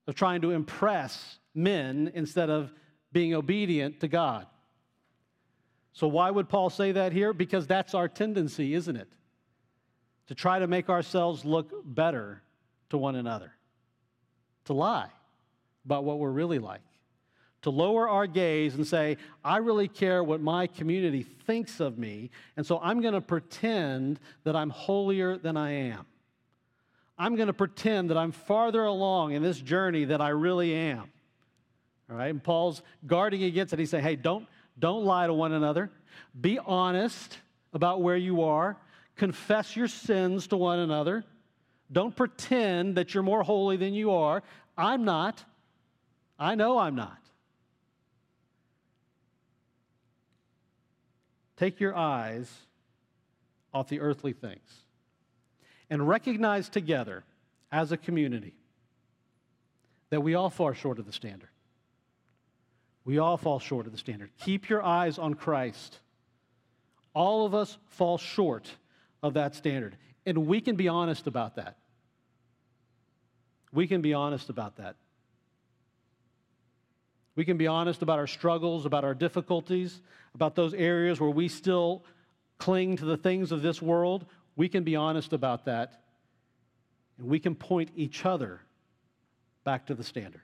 [0.07, 2.73] of trying to impress men instead of
[3.13, 4.47] being obedient to God.
[5.93, 7.33] So, why would Paul say that here?
[7.33, 9.09] Because that's our tendency, isn't it?
[10.27, 12.43] To try to make ourselves look better
[12.91, 13.53] to one another,
[14.65, 15.11] to lie
[15.85, 16.81] about what we're really like
[17.65, 22.31] to lower our gaze and say, I really care what my community thinks of me,
[22.59, 26.05] and so I'm going to pretend that I'm holier than I am.
[27.17, 31.11] I'm going to pretend that I'm farther along in this journey than I really am.
[32.11, 32.31] All right?
[32.31, 33.79] And Paul's guarding against it.
[33.79, 34.47] He said, hey, don't,
[34.79, 35.91] don't lie to one another.
[36.41, 37.39] Be honest
[37.73, 38.77] about where you are.
[39.17, 41.25] Confess your sins to one another.
[41.93, 44.43] Don't pretend that you're more holy than you are.
[44.77, 45.45] I'm not.
[46.39, 47.19] I know I'm not.
[51.57, 52.51] Take your eyes
[53.73, 54.84] off the earthly things
[55.95, 57.23] and recognize together
[57.71, 58.53] as a community
[60.11, 61.51] that we all fall short of the standard.
[63.05, 64.31] We all fall short of the standard.
[64.41, 66.01] Keep your eyes on Christ.
[67.15, 68.69] All of us fall short
[69.23, 69.97] of that standard.
[70.27, 71.77] And we can be honest about that.
[73.73, 74.97] We can be honest about that.
[77.37, 80.03] We can be honest about our struggles, about our difficulties,
[80.35, 82.03] about those areas where we still
[82.59, 84.27] cling to the things of this world.
[84.57, 86.03] We can be honest about that.
[87.19, 88.61] And we can point each other
[89.65, 90.43] back to the standard.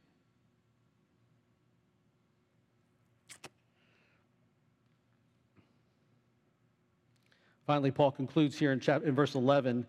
[7.67, 9.87] Finally, Paul concludes here in, chapter, in verse 11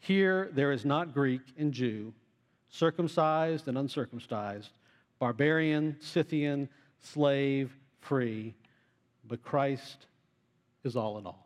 [0.00, 2.12] Here there is not Greek and Jew,
[2.68, 4.70] circumcised and uncircumcised
[5.22, 6.68] barbarian, Scythian,
[6.98, 8.56] slave, free,
[9.28, 10.06] but Christ
[10.82, 11.41] is all in all.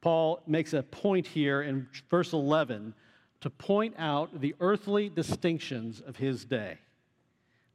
[0.00, 2.94] Paul makes a point here in verse 11
[3.40, 6.78] to point out the earthly distinctions of his day.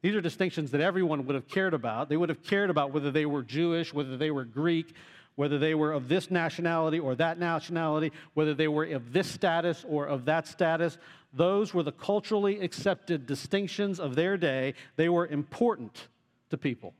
[0.02, 2.10] These are distinctions that everyone would have cared about.
[2.10, 4.94] They would have cared about whether they were Jewish, whether they were Greek,
[5.36, 9.86] whether they were of this nationality or that nationality, whether they were of this status
[9.88, 10.98] or of that status.
[11.34, 14.74] Those were the culturally accepted distinctions of their day.
[14.98, 16.08] They were important
[16.50, 16.94] to people.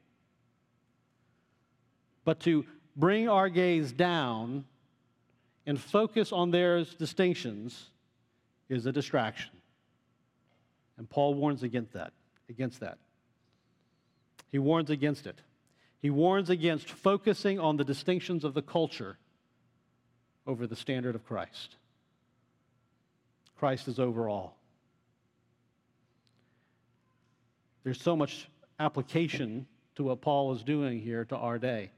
[2.26, 2.66] But to
[2.96, 4.64] bring our gaze down
[5.66, 7.90] and focus on their distinctions
[8.70, 9.52] is a distraction.
[10.98, 12.14] And Paul warns against that,
[12.50, 12.98] against that.
[14.52, 15.40] He warns against it.
[16.02, 19.18] He warns against focusing on the distinctions of the culture
[20.46, 21.76] over the standard of Christ.
[23.58, 24.58] Christ is over all.
[27.84, 28.48] There's so much
[28.80, 31.92] application to what Paul is doing here to our day.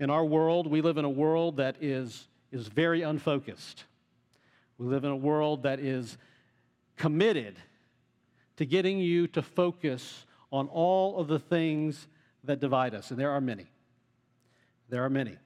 [0.00, 3.84] In our world, we live in a world that is, is very unfocused.
[4.78, 6.16] We live in a world that is
[6.96, 7.56] committed
[8.56, 12.08] to getting you to focus on all of the things
[12.44, 13.66] that divide us, and there are many.
[14.88, 15.36] There are many.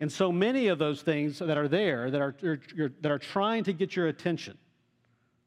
[0.00, 2.34] And so many of those things that are there, that are,
[3.00, 4.58] that are trying to get your attention,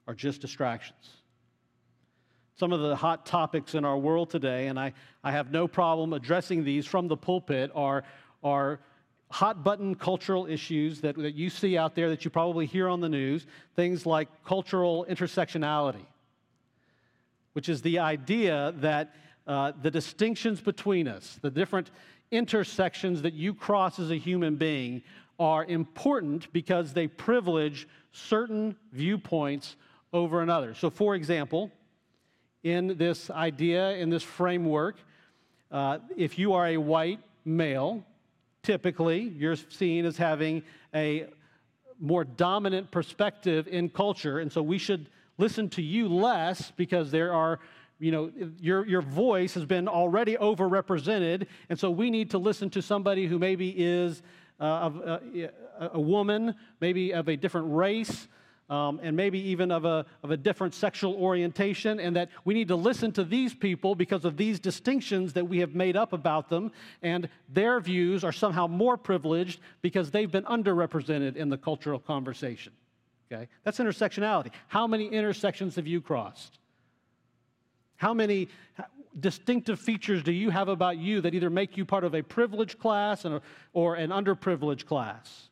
[0.07, 1.11] are just distractions.
[2.59, 4.93] Some of the hot topics in our world today, and I,
[5.23, 8.03] I have no problem addressing these from the pulpit, are,
[8.43, 8.79] are
[9.29, 12.99] hot button cultural issues that, that you see out there that you probably hear on
[12.99, 13.45] the news.
[13.75, 16.05] Things like cultural intersectionality,
[17.53, 19.13] which is the idea that
[19.45, 21.91] uh, the distinctions between us, the different
[22.31, 25.03] intersections that you cross as a human being,
[25.37, 29.75] are important because they privilege certain viewpoints
[30.11, 30.73] over another.
[30.73, 31.71] So, for example,
[32.67, 34.97] in this idea, in this framework,
[35.71, 38.03] uh, if you are a white male,
[38.61, 40.63] typically you're seen as having
[40.93, 41.27] a
[41.99, 47.33] more dominant perspective in culture, and so we should listen to you less because there
[47.33, 47.59] are
[47.99, 52.69] you know, your, your voice has been already overrepresented, and so we need to listen
[52.71, 54.21] to somebody who maybe is
[54.59, 55.19] uh, uh,
[55.79, 58.27] a, a, woman, maybe of a different race,
[58.69, 62.67] um, and maybe even of a, of a different sexual orientation, and that we need
[62.67, 66.49] to listen to these people because of these distinctions that we have made up about
[66.49, 71.99] them, and their views are somehow more privileged because they've been underrepresented in the cultural
[71.99, 72.73] conversation.
[73.31, 73.47] Okay?
[73.63, 74.51] That's intersectionality.
[74.67, 76.59] How many intersections have you crossed?
[77.97, 78.49] How many
[79.19, 82.79] distinctive features do you have about you that either make you part of a privileged
[82.79, 83.25] class
[83.73, 85.49] or an underprivileged class?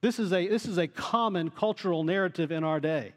[0.00, 3.12] This is a, this is a common cultural narrative in our day.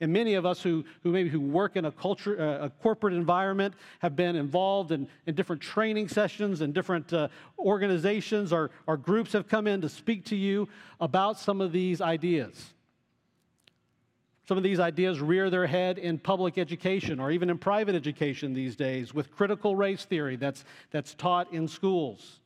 [0.00, 3.14] And many of us who, who maybe who work in a culture, uh, a corporate
[3.14, 8.96] environment, have been involved in, in different training sessions and different uh, organizations or, or
[8.96, 10.68] groups have come in to speak to you
[11.00, 12.74] about some of these ideas.
[14.46, 18.54] Some of these ideas rear their head in public education or even in private education
[18.54, 22.38] these days with critical race theory that's, that's taught in schools,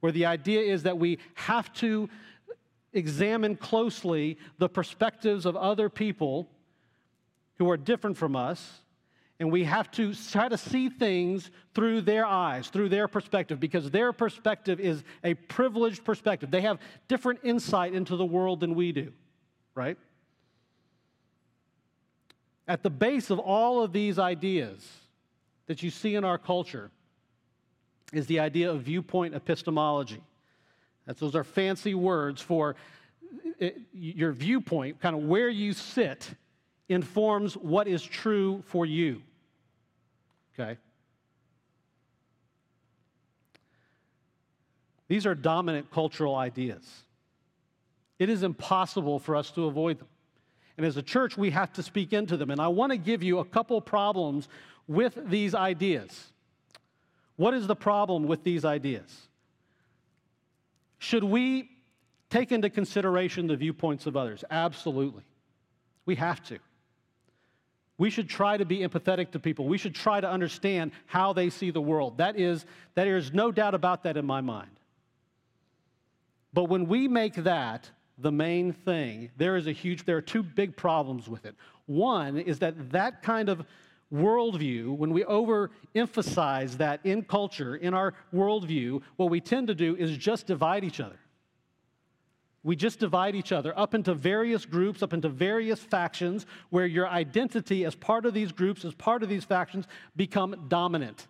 [0.00, 2.08] where the idea is that we have to
[2.92, 6.48] examine closely the perspectives of other people
[7.58, 8.80] who are different from us,
[9.40, 13.90] and we have to try to see things through their eyes, through their perspective, because
[13.90, 16.50] their perspective is a privileged perspective.
[16.50, 16.78] They have
[17.08, 19.12] different insight into the world than we do,
[19.74, 19.98] right?
[22.68, 24.88] At the base of all of these ideas
[25.66, 26.90] that you see in our culture
[28.12, 30.22] is the idea of viewpoint epistemology.
[31.06, 32.76] That's, those are fancy words for
[33.58, 36.30] it, your viewpoint, kind of where you sit,
[36.88, 39.22] informs what is true for you.
[40.54, 40.78] Okay?
[45.08, 47.04] These are dominant cultural ideas.
[48.18, 50.08] It is impossible for us to avoid them.
[50.76, 52.50] And as a church, we have to speak into them.
[52.50, 54.48] And I want to give you a couple problems
[54.86, 56.32] with these ideas.
[57.36, 59.28] What is the problem with these ideas?
[61.02, 61.68] Should we
[62.30, 64.44] take into consideration the viewpoints of others?
[64.48, 65.24] Absolutely.
[66.06, 66.60] We have to.
[67.98, 69.66] We should try to be empathetic to people.
[69.66, 72.18] We should try to understand how they see the world.
[72.18, 74.70] That is, there is no doubt about that in my mind.
[76.52, 80.44] But when we make that the main thing, there is a huge, there are two
[80.44, 81.56] big problems with it.
[81.86, 83.66] One is that that kind of
[84.12, 89.96] worldview, when we overemphasize that in culture, in our worldview, what we tend to do
[89.96, 91.18] is just divide each other.
[92.64, 97.08] We just divide each other up into various groups, up into various factions, where your
[97.08, 101.26] identity as part of these groups, as part of these factions, become dominant.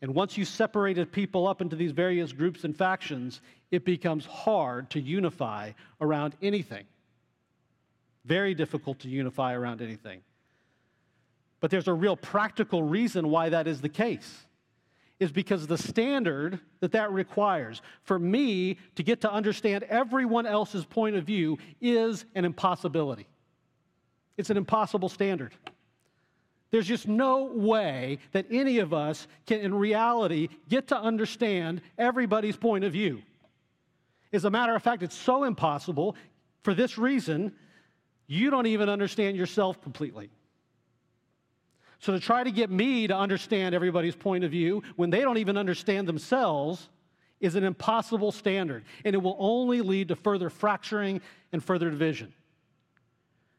[0.00, 4.88] And once you separated people up into these various groups and factions, it becomes hard
[4.90, 6.84] to unify around anything.
[8.24, 10.22] Very difficult to unify around anything.
[11.60, 14.46] But there's a real practical reason why that is the case.
[15.18, 20.86] Is because the standard that that requires for me to get to understand everyone else's
[20.86, 23.26] point of view is an impossibility.
[24.38, 25.52] It's an impossible standard.
[26.70, 32.56] There's just no way that any of us can, in reality, get to understand everybody's
[32.56, 33.20] point of view.
[34.32, 36.16] As a matter of fact, it's so impossible
[36.62, 37.52] for this reason,
[38.26, 40.30] you don't even understand yourself completely.
[42.00, 45.36] So, to try to get me to understand everybody's point of view when they don't
[45.36, 46.88] even understand themselves
[47.40, 51.20] is an impossible standard, and it will only lead to further fracturing
[51.52, 52.32] and further division.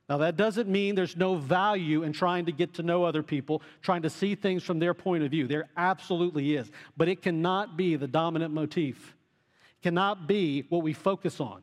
[0.09, 3.61] Now, that doesn't mean there's no value in trying to get to know other people,
[3.81, 5.47] trying to see things from their point of view.
[5.47, 6.69] There absolutely is.
[6.97, 9.15] But it cannot be the dominant motif,
[9.79, 11.61] it cannot be what we focus on.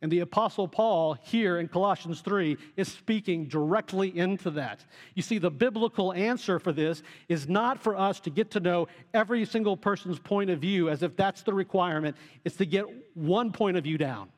[0.00, 4.84] And the Apostle Paul here in Colossians 3 is speaking directly into that.
[5.14, 8.86] You see, the biblical answer for this is not for us to get to know
[9.12, 12.84] every single person's point of view as if that's the requirement, it's to get
[13.14, 14.28] one point of view down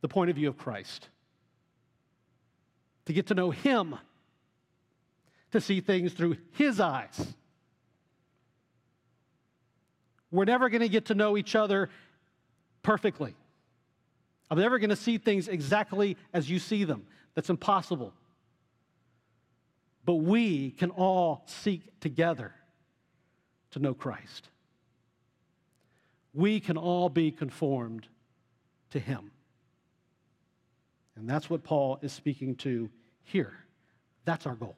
[0.00, 1.08] the point of view of Christ,
[3.06, 3.96] to get to know Him,
[5.50, 7.34] to see things through His eyes.
[10.30, 11.88] We're never going to get to know each other
[12.82, 13.34] perfectly.
[14.50, 17.06] I'm never going to see things exactly as you see them.
[17.34, 18.14] That's impossible.
[20.04, 22.54] But we can all seek together
[23.72, 24.48] to know Christ.
[26.32, 28.06] We can all be conformed
[28.90, 29.30] to Him.
[31.18, 32.88] And that's what Paul is speaking to
[33.24, 33.52] here.
[34.24, 34.76] That's our goal,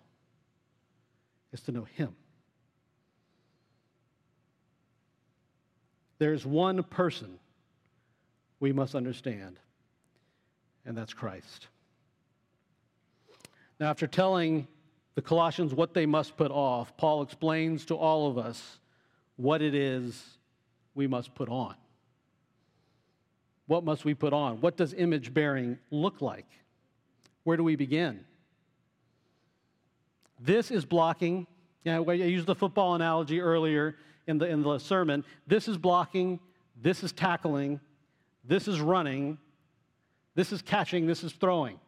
[1.52, 2.14] is to know him.
[6.18, 7.39] There's one person
[8.60, 9.58] we must understand,
[10.84, 11.68] and that's Christ.
[13.80, 14.68] Now, after telling
[15.14, 18.78] the Colossians what they must put off, Paul explains to all of us
[19.36, 20.22] what it is
[20.94, 21.74] we must put on.
[23.66, 24.60] What must we put on?
[24.60, 26.46] What does image bearing look like?
[27.44, 28.24] Where do we begin?
[30.38, 31.46] This is blocking.
[31.84, 33.96] Yeah, I used the football analogy earlier
[34.26, 35.24] in the, in the sermon.
[35.46, 36.40] This is blocking.
[36.80, 37.80] This is tackling.
[38.44, 39.38] This is running.
[40.34, 41.06] This is catching.
[41.06, 41.78] This is throwing.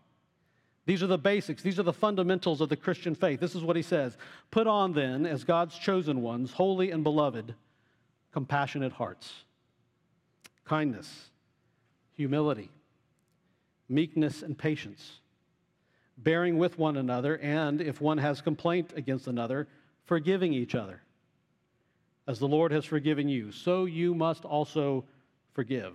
[0.84, 1.62] These are the basics.
[1.62, 3.40] These are the fundamentals of the Christian faith.
[3.40, 4.16] This is what he says
[4.50, 7.54] Put on then, as God's chosen ones, holy and beloved,
[8.32, 9.44] compassionate hearts,
[10.64, 11.30] kindness
[12.14, 12.70] humility,
[13.88, 15.20] meekness, and patience,
[16.18, 19.66] bearing with one another, and if one has complaint against another,
[20.04, 21.00] forgiving each other.
[22.26, 25.04] As the Lord has forgiven you, so you must also
[25.52, 25.94] forgive.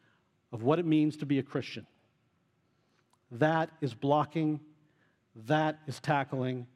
[0.51, 1.85] of what it means to be a Christian.
[3.31, 4.59] That is blocking,
[5.47, 6.67] that is tackling.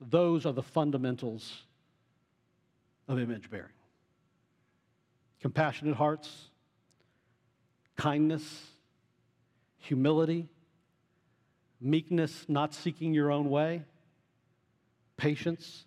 [0.00, 1.62] Those are the fundamentals
[3.08, 3.70] of image bearing.
[5.40, 6.48] Compassionate hearts
[7.96, 8.66] kindness,
[9.78, 10.48] humility,
[11.80, 13.82] meekness, not seeking your own way,
[15.16, 15.86] patience,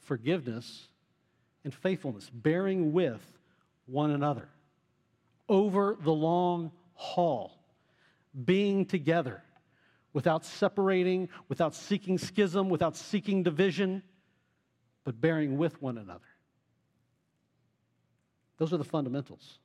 [0.00, 0.88] forgiveness,
[1.64, 3.22] and faithfulness, bearing with
[3.86, 4.48] one another
[5.48, 7.58] over the long haul,
[8.44, 9.42] being together
[10.12, 14.02] without separating, without seeking schism, without seeking division,
[15.04, 16.24] but bearing with one another.
[18.58, 19.58] Those are the fundamentals.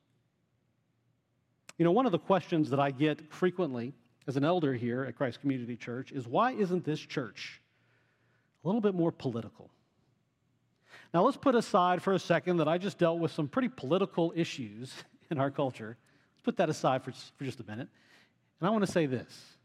[1.78, 3.94] You know, one of the questions that I get frequently
[4.26, 7.62] as an elder here at Christ Community Church is why isn't this church
[8.62, 9.70] a little bit more political?
[11.14, 14.32] Now, let's put aside for a second that I just dealt with some pretty political
[14.36, 14.92] issues
[15.30, 15.96] in our culture.
[16.34, 17.88] Let's put that aside for, for just a minute.
[18.60, 19.56] And I want to say this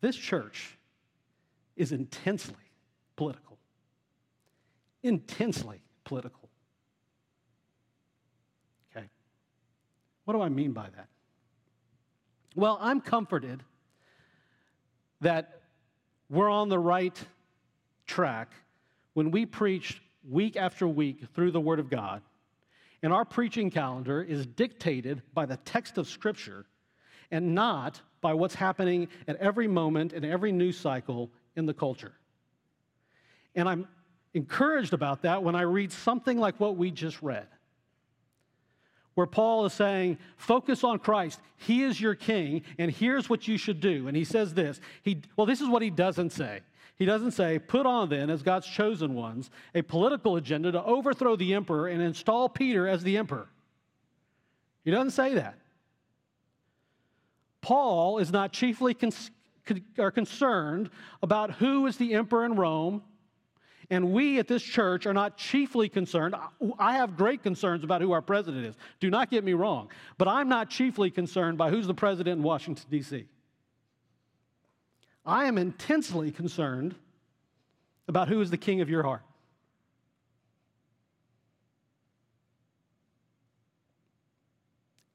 [0.00, 0.76] this church
[1.76, 2.54] is intensely
[3.16, 3.58] political.
[5.02, 6.48] Intensely political.
[8.90, 9.06] Okay.
[10.24, 11.08] What do I mean by that?
[12.54, 13.62] Well, I'm comforted
[15.20, 15.60] that
[16.28, 17.16] we're on the right
[18.06, 18.52] track
[19.14, 22.22] when we preach week after week through the Word of God,
[23.02, 26.66] and our preaching calendar is dictated by the text of Scripture
[27.30, 32.12] and not by what's happening at every moment in every news cycle in the culture.
[33.54, 33.88] And I'm
[34.34, 37.46] encouraged about that when I read something like what we just read,
[39.14, 41.40] where Paul is saying, Focus on Christ.
[41.56, 44.08] He is your king, and here's what you should do.
[44.08, 44.78] And he says this.
[45.02, 46.60] He, well, this is what he doesn't say.
[46.96, 51.36] He doesn't say, Put on then, as God's chosen ones, a political agenda to overthrow
[51.36, 53.48] the emperor and install Peter as the emperor.
[54.84, 55.58] He doesn't say that.
[57.60, 59.30] Paul is not chiefly cons-
[59.98, 60.90] are concerned
[61.22, 63.02] about who is the emperor in Rome
[63.90, 66.34] and we at this church are not chiefly concerned.
[66.78, 68.74] I have great concerns about who our president is.
[69.00, 69.90] Do not get me wrong.
[70.18, 73.26] But I'm not chiefly concerned by who's the president in Washington, D.C.
[75.26, 76.94] I am intensely concerned
[78.06, 79.22] about who is the king of your heart.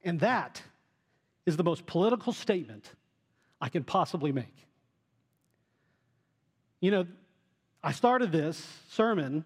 [0.04, 0.62] And that
[1.46, 2.92] is the most political statement
[3.62, 4.68] I can possibly make.
[6.82, 7.08] You know,
[7.84, 9.46] I started this sermon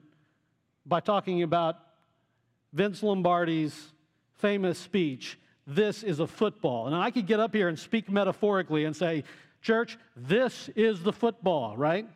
[0.86, 1.78] by talking about
[2.74, 3.91] Vince Lombardi's
[4.38, 5.38] famous speech,
[5.68, 6.88] This is a football.
[6.88, 9.24] And I could get up here and speak metaphorically and say,
[9.66, 12.07] Church, this is the football, right?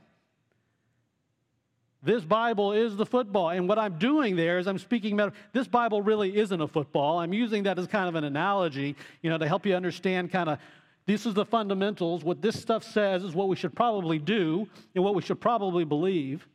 [2.04, 3.50] This Bible is the football.
[3.50, 7.20] And what I'm doing there is I'm speaking, about this Bible really isn't a football.
[7.20, 10.47] I'm using that as kind of an analogy, you know, to help you understand kind
[10.47, 10.60] of
[11.08, 12.24] this is the fundamentals.
[12.24, 15.86] What this stuff says is what we should probably do and what we should probably
[15.86, 16.47] believe.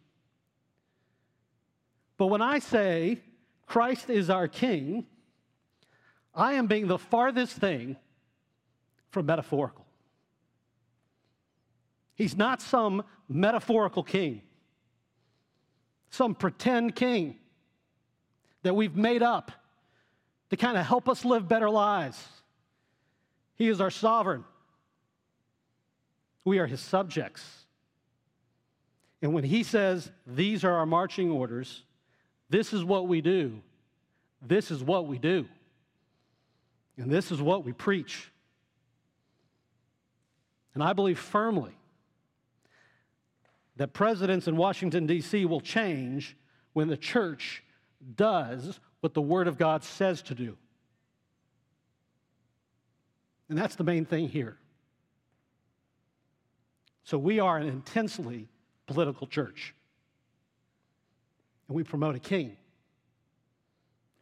[2.18, 3.18] But when I say
[3.66, 5.06] Christ is our King,
[6.32, 7.96] I am being the farthest thing
[9.10, 9.83] from metaphorical.
[12.14, 14.42] He's not some metaphorical king,
[16.10, 17.36] some pretend king
[18.62, 19.50] that we've made up
[20.50, 22.24] to kind of help us live better lives.
[23.56, 24.44] He is our sovereign.
[26.44, 27.42] We are his subjects.
[29.22, 31.82] And when he says, These are our marching orders,
[32.50, 33.60] this is what we do,
[34.40, 35.46] this is what we do,
[36.96, 38.30] and this is what we preach.
[40.74, 41.72] And I believe firmly
[43.76, 45.44] that presidents in Washington, D.C.
[45.46, 46.36] will change
[46.72, 47.62] when the church
[48.16, 50.56] does what the Word of God says to do.
[53.48, 54.56] And that's the main thing here.
[57.04, 58.48] So we are an intensely
[58.86, 59.74] political church.
[61.68, 62.56] And we promote a king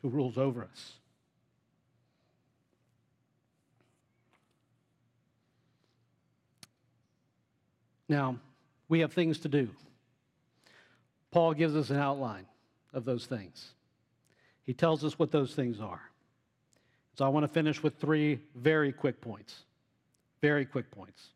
[0.03, 0.93] who rules over us.
[8.09, 8.37] Now,
[8.93, 9.70] we have things to do.
[11.30, 12.45] Paul gives us an outline
[12.93, 13.70] of those things.
[14.64, 16.03] He tells us what those things are.
[17.14, 19.62] So I want to finish with three very quick points.
[20.43, 21.28] Very quick points.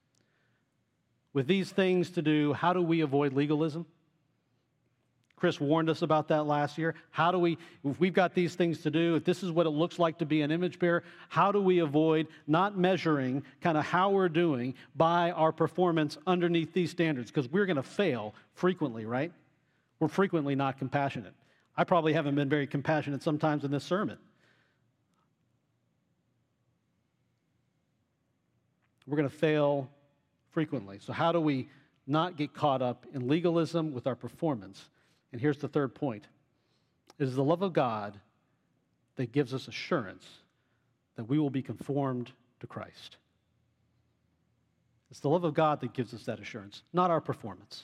[1.33, 3.87] With these things to do, how do we avoid legalism?
[5.37, 6.95] Chris warned us about that last year.
[7.11, 9.71] How do we, if we've got these things to do, if this is what it
[9.71, 13.85] looks like to be an image bearer, how do we avoid not measuring kind of
[13.85, 17.31] how we're doing by our performance underneath these standards?
[17.31, 19.31] Because we're going to fail frequently, right?
[20.01, 21.35] We're frequently not compassionate.
[21.77, 24.17] I probably haven't been very compassionate sometimes in this sermon.
[29.07, 29.91] We're going to fail
[30.51, 30.99] frequently.
[30.99, 31.69] So, how do we
[32.07, 34.89] not get caught up in legalism with our performance?
[35.37, 36.25] And here's the third point
[37.19, 38.19] it is the love of God
[39.17, 40.27] that gives us assurance
[41.17, 43.19] that we will be conformed to Christ.
[45.11, 47.83] It's the love of God that gives us that assurance, not our performance.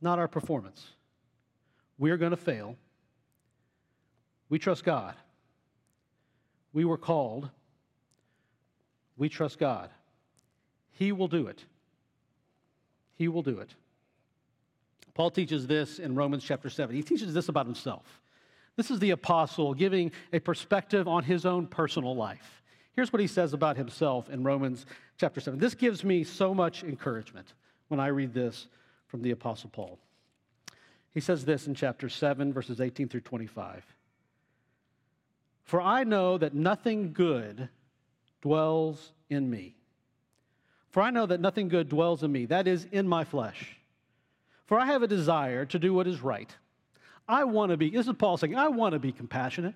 [0.00, 0.82] Not our performance.
[1.98, 2.78] We're going to fail.
[4.48, 5.14] We trust God.
[6.72, 7.50] We were called
[9.18, 9.90] we trust God.
[10.92, 11.62] He will do it.
[13.16, 13.74] He will do it.
[15.14, 16.94] Paul teaches this in Romans chapter 7.
[16.94, 18.20] He teaches this about himself.
[18.76, 22.62] This is the apostle giving a perspective on his own personal life.
[22.94, 24.86] Here's what he says about himself in Romans
[25.18, 25.58] chapter 7.
[25.58, 27.52] This gives me so much encouragement
[27.88, 28.68] when I read this
[29.06, 29.98] from the apostle Paul.
[31.12, 33.84] He says this in chapter 7, verses 18 through 25.
[35.64, 37.68] For I know that nothing good
[38.40, 39.76] dwells in me.
[40.90, 43.76] For I know that nothing good dwells in me, that is, in my flesh.
[44.66, 46.54] For I have a desire to do what is right.
[47.28, 49.74] I want to be, this is Paul saying, I want to be compassionate.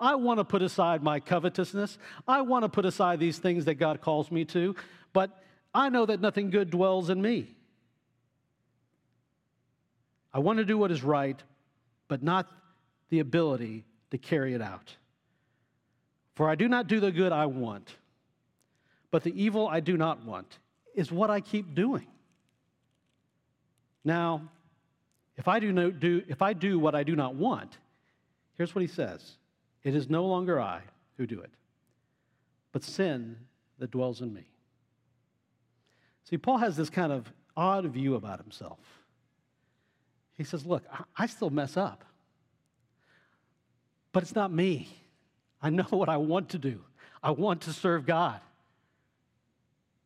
[0.00, 1.96] I want to put aside my covetousness.
[2.26, 4.74] I want to put aside these things that God calls me to,
[5.12, 5.42] but
[5.74, 7.54] I know that nothing good dwells in me.
[10.34, 11.40] I want to do what is right,
[12.08, 12.48] but not
[13.10, 14.96] the ability to carry it out.
[16.34, 17.94] For I do not do the good I want,
[19.10, 20.58] but the evil I do not want
[20.94, 22.06] is what I keep doing.
[24.04, 24.42] Now,
[25.36, 27.78] if I do, no, do, if I do what I do not want,
[28.56, 29.36] here's what he says
[29.82, 30.82] It is no longer I
[31.16, 31.50] who do it,
[32.72, 33.36] but sin
[33.78, 34.46] that dwells in me.
[36.28, 38.78] See, Paul has this kind of odd view about himself.
[40.36, 40.84] He says, Look,
[41.16, 42.04] I still mess up,
[44.12, 44.88] but it's not me.
[45.62, 46.80] I know what I want to do.
[47.22, 48.40] I want to serve God.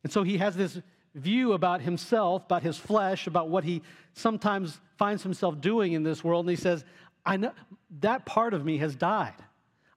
[0.03, 0.79] And so he has this
[1.17, 3.81] view about himself, about his flesh, about what he
[4.13, 6.45] sometimes finds himself doing in this world.
[6.45, 6.85] And he says,
[7.25, 7.51] I know
[7.99, 9.33] that part of me has died.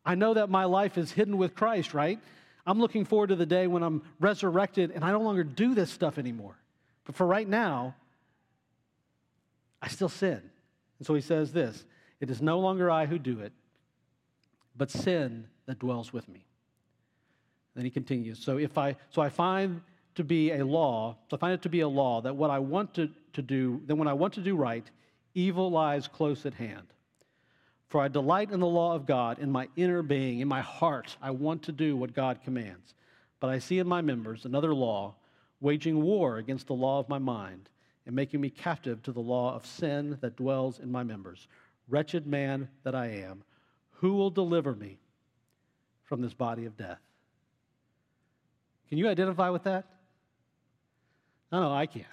[0.05, 2.19] I know that my life is hidden with Christ, right?
[2.67, 5.91] I'm looking forward to the day when I'm resurrected and I no longer do this
[5.91, 6.57] stuff anymore.
[7.05, 7.95] But for right now,
[9.83, 10.43] I still sin.
[10.99, 11.85] And so he says this
[12.21, 13.53] It is no longer I who do it,
[14.77, 16.45] but sin that dwells with me.
[17.75, 18.39] Then he continues.
[18.39, 19.81] So if I so I find
[20.17, 22.95] to be a law, I find it to be a law that what I want
[22.95, 24.85] to, to do, that when I want to do right,
[25.35, 26.87] evil lies close at hand.
[27.89, 31.17] For I delight in the law of God in my inner being, in my heart.
[31.21, 32.95] I want to do what God commands.
[33.41, 35.15] But I see in my members another law,
[35.61, 37.69] waging war against the law of my mind
[38.07, 41.49] and making me captive to the law of sin that dwells in my members.
[41.89, 43.43] Wretched man that I am,
[43.91, 44.99] who will deliver me
[46.05, 47.01] from this body of death?
[48.89, 49.85] Can you identify with that?
[51.51, 52.07] No, no, I can't.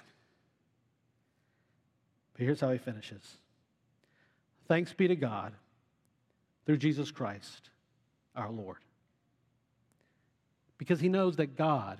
[2.34, 3.38] But here's how he finishes
[4.66, 5.52] Thanks be to God
[6.66, 7.70] through Jesus Christ,
[8.36, 8.78] our Lord.
[10.76, 11.98] Because he knows that God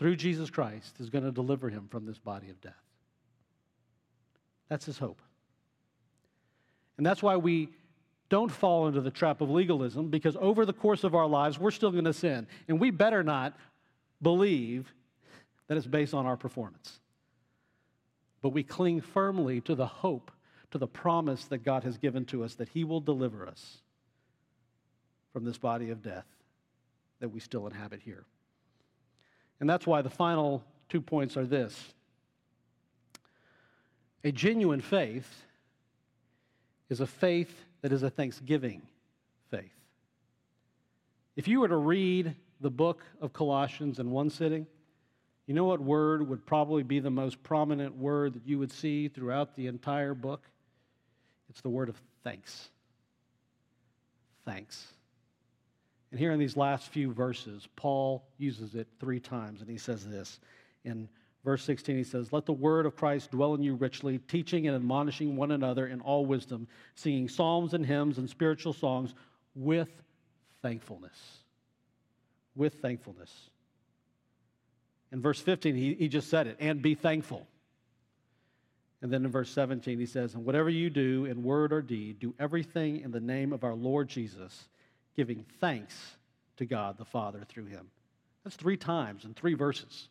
[0.00, 2.72] through Jesus Christ, is going to deliver him from this body of death.
[4.70, 5.20] That's his hope.
[6.96, 7.68] And that's why we
[8.30, 11.70] don't fall into the trap of legalism, because over the course of our lives, we're
[11.70, 12.46] still going to sin.
[12.66, 13.58] And we better not
[14.22, 14.90] believe
[15.70, 16.98] that it's based on our performance.
[18.42, 20.32] But we cling firmly to the hope,
[20.72, 23.78] to the promise that God has given to us that he will deliver us
[25.32, 26.26] from this body of death
[27.20, 28.24] that we still inhabit here.
[29.60, 31.94] And that's why the final two points are this
[34.24, 35.44] a genuine faith
[36.88, 38.82] is a faith that is a thanksgiving
[39.52, 39.70] faith.
[41.36, 44.66] If you were to read the book of Colossians in one sitting,
[45.50, 49.08] you know what word would probably be the most prominent word that you would see
[49.08, 50.48] throughout the entire book?
[51.48, 52.68] It's the word of thanks.
[54.44, 54.86] Thanks.
[56.12, 60.06] And here in these last few verses, Paul uses it three times, and he says
[60.06, 60.38] this.
[60.84, 61.08] In
[61.44, 64.76] verse 16, he says, Let the word of Christ dwell in you richly, teaching and
[64.76, 69.14] admonishing one another in all wisdom, singing psalms and hymns and spiritual songs
[69.56, 69.90] with
[70.62, 71.18] thankfulness.
[72.54, 73.50] With thankfulness.
[75.12, 77.46] In verse 15, he, he just said it, and be thankful.
[79.02, 82.20] And then in verse 17, he says, And whatever you do in word or deed,
[82.20, 84.68] do everything in the name of our Lord Jesus
[85.16, 85.96] giving thanks
[86.58, 87.90] to God the Father through him.
[88.44, 90.08] That's three times in three verses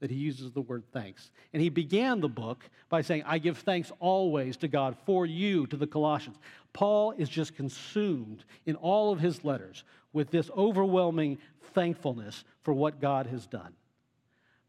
[0.00, 1.30] that he uses the word thanks.
[1.52, 5.66] And he began the book by saying, I give thanks always to God for you,
[5.68, 6.38] to the Colossians.
[6.72, 11.38] Paul is just consumed in all of his letters with this overwhelming
[11.74, 13.74] thankfulness for what God has done.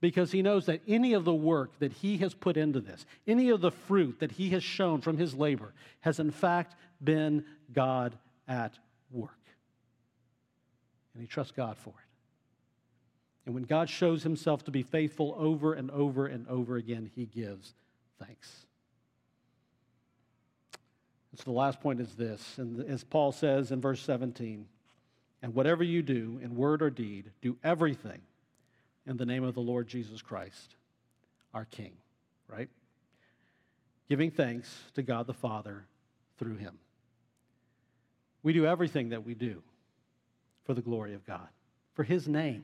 [0.01, 3.49] Because he knows that any of the work that he has put into this, any
[3.49, 8.17] of the fruit that he has shown from his labor, has in fact been God
[8.47, 8.79] at
[9.11, 9.31] work.
[11.13, 12.08] And he trusts God for it.
[13.45, 17.25] And when God shows himself to be faithful over and over and over again, he
[17.25, 17.73] gives
[18.19, 18.65] thanks.
[21.31, 24.65] And so the last point is this, and as Paul says in verse 17,
[25.41, 28.21] and whatever you do in word or deed, do everything
[29.07, 30.75] in the name of the Lord Jesus Christ,
[31.53, 31.93] our King,
[32.47, 32.69] right?
[34.09, 35.85] Giving thanks to God the Father
[36.37, 36.77] through him.
[38.43, 39.61] We do everything that we do
[40.63, 41.47] for the glory of God,
[41.93, 42.63] for His name,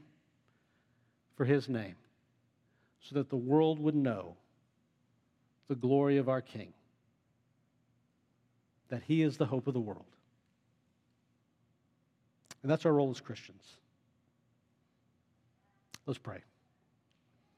[1.36, 1.96] for His name,
[3.02, 4.36] so that the world would know
[5.68, 6.74] the glory of our King,
[8.90, 10.06] that He is the hope of the world.
[12.62, 13.64] And that's our role as Christians.
[16.08, 16.40] Let's pray.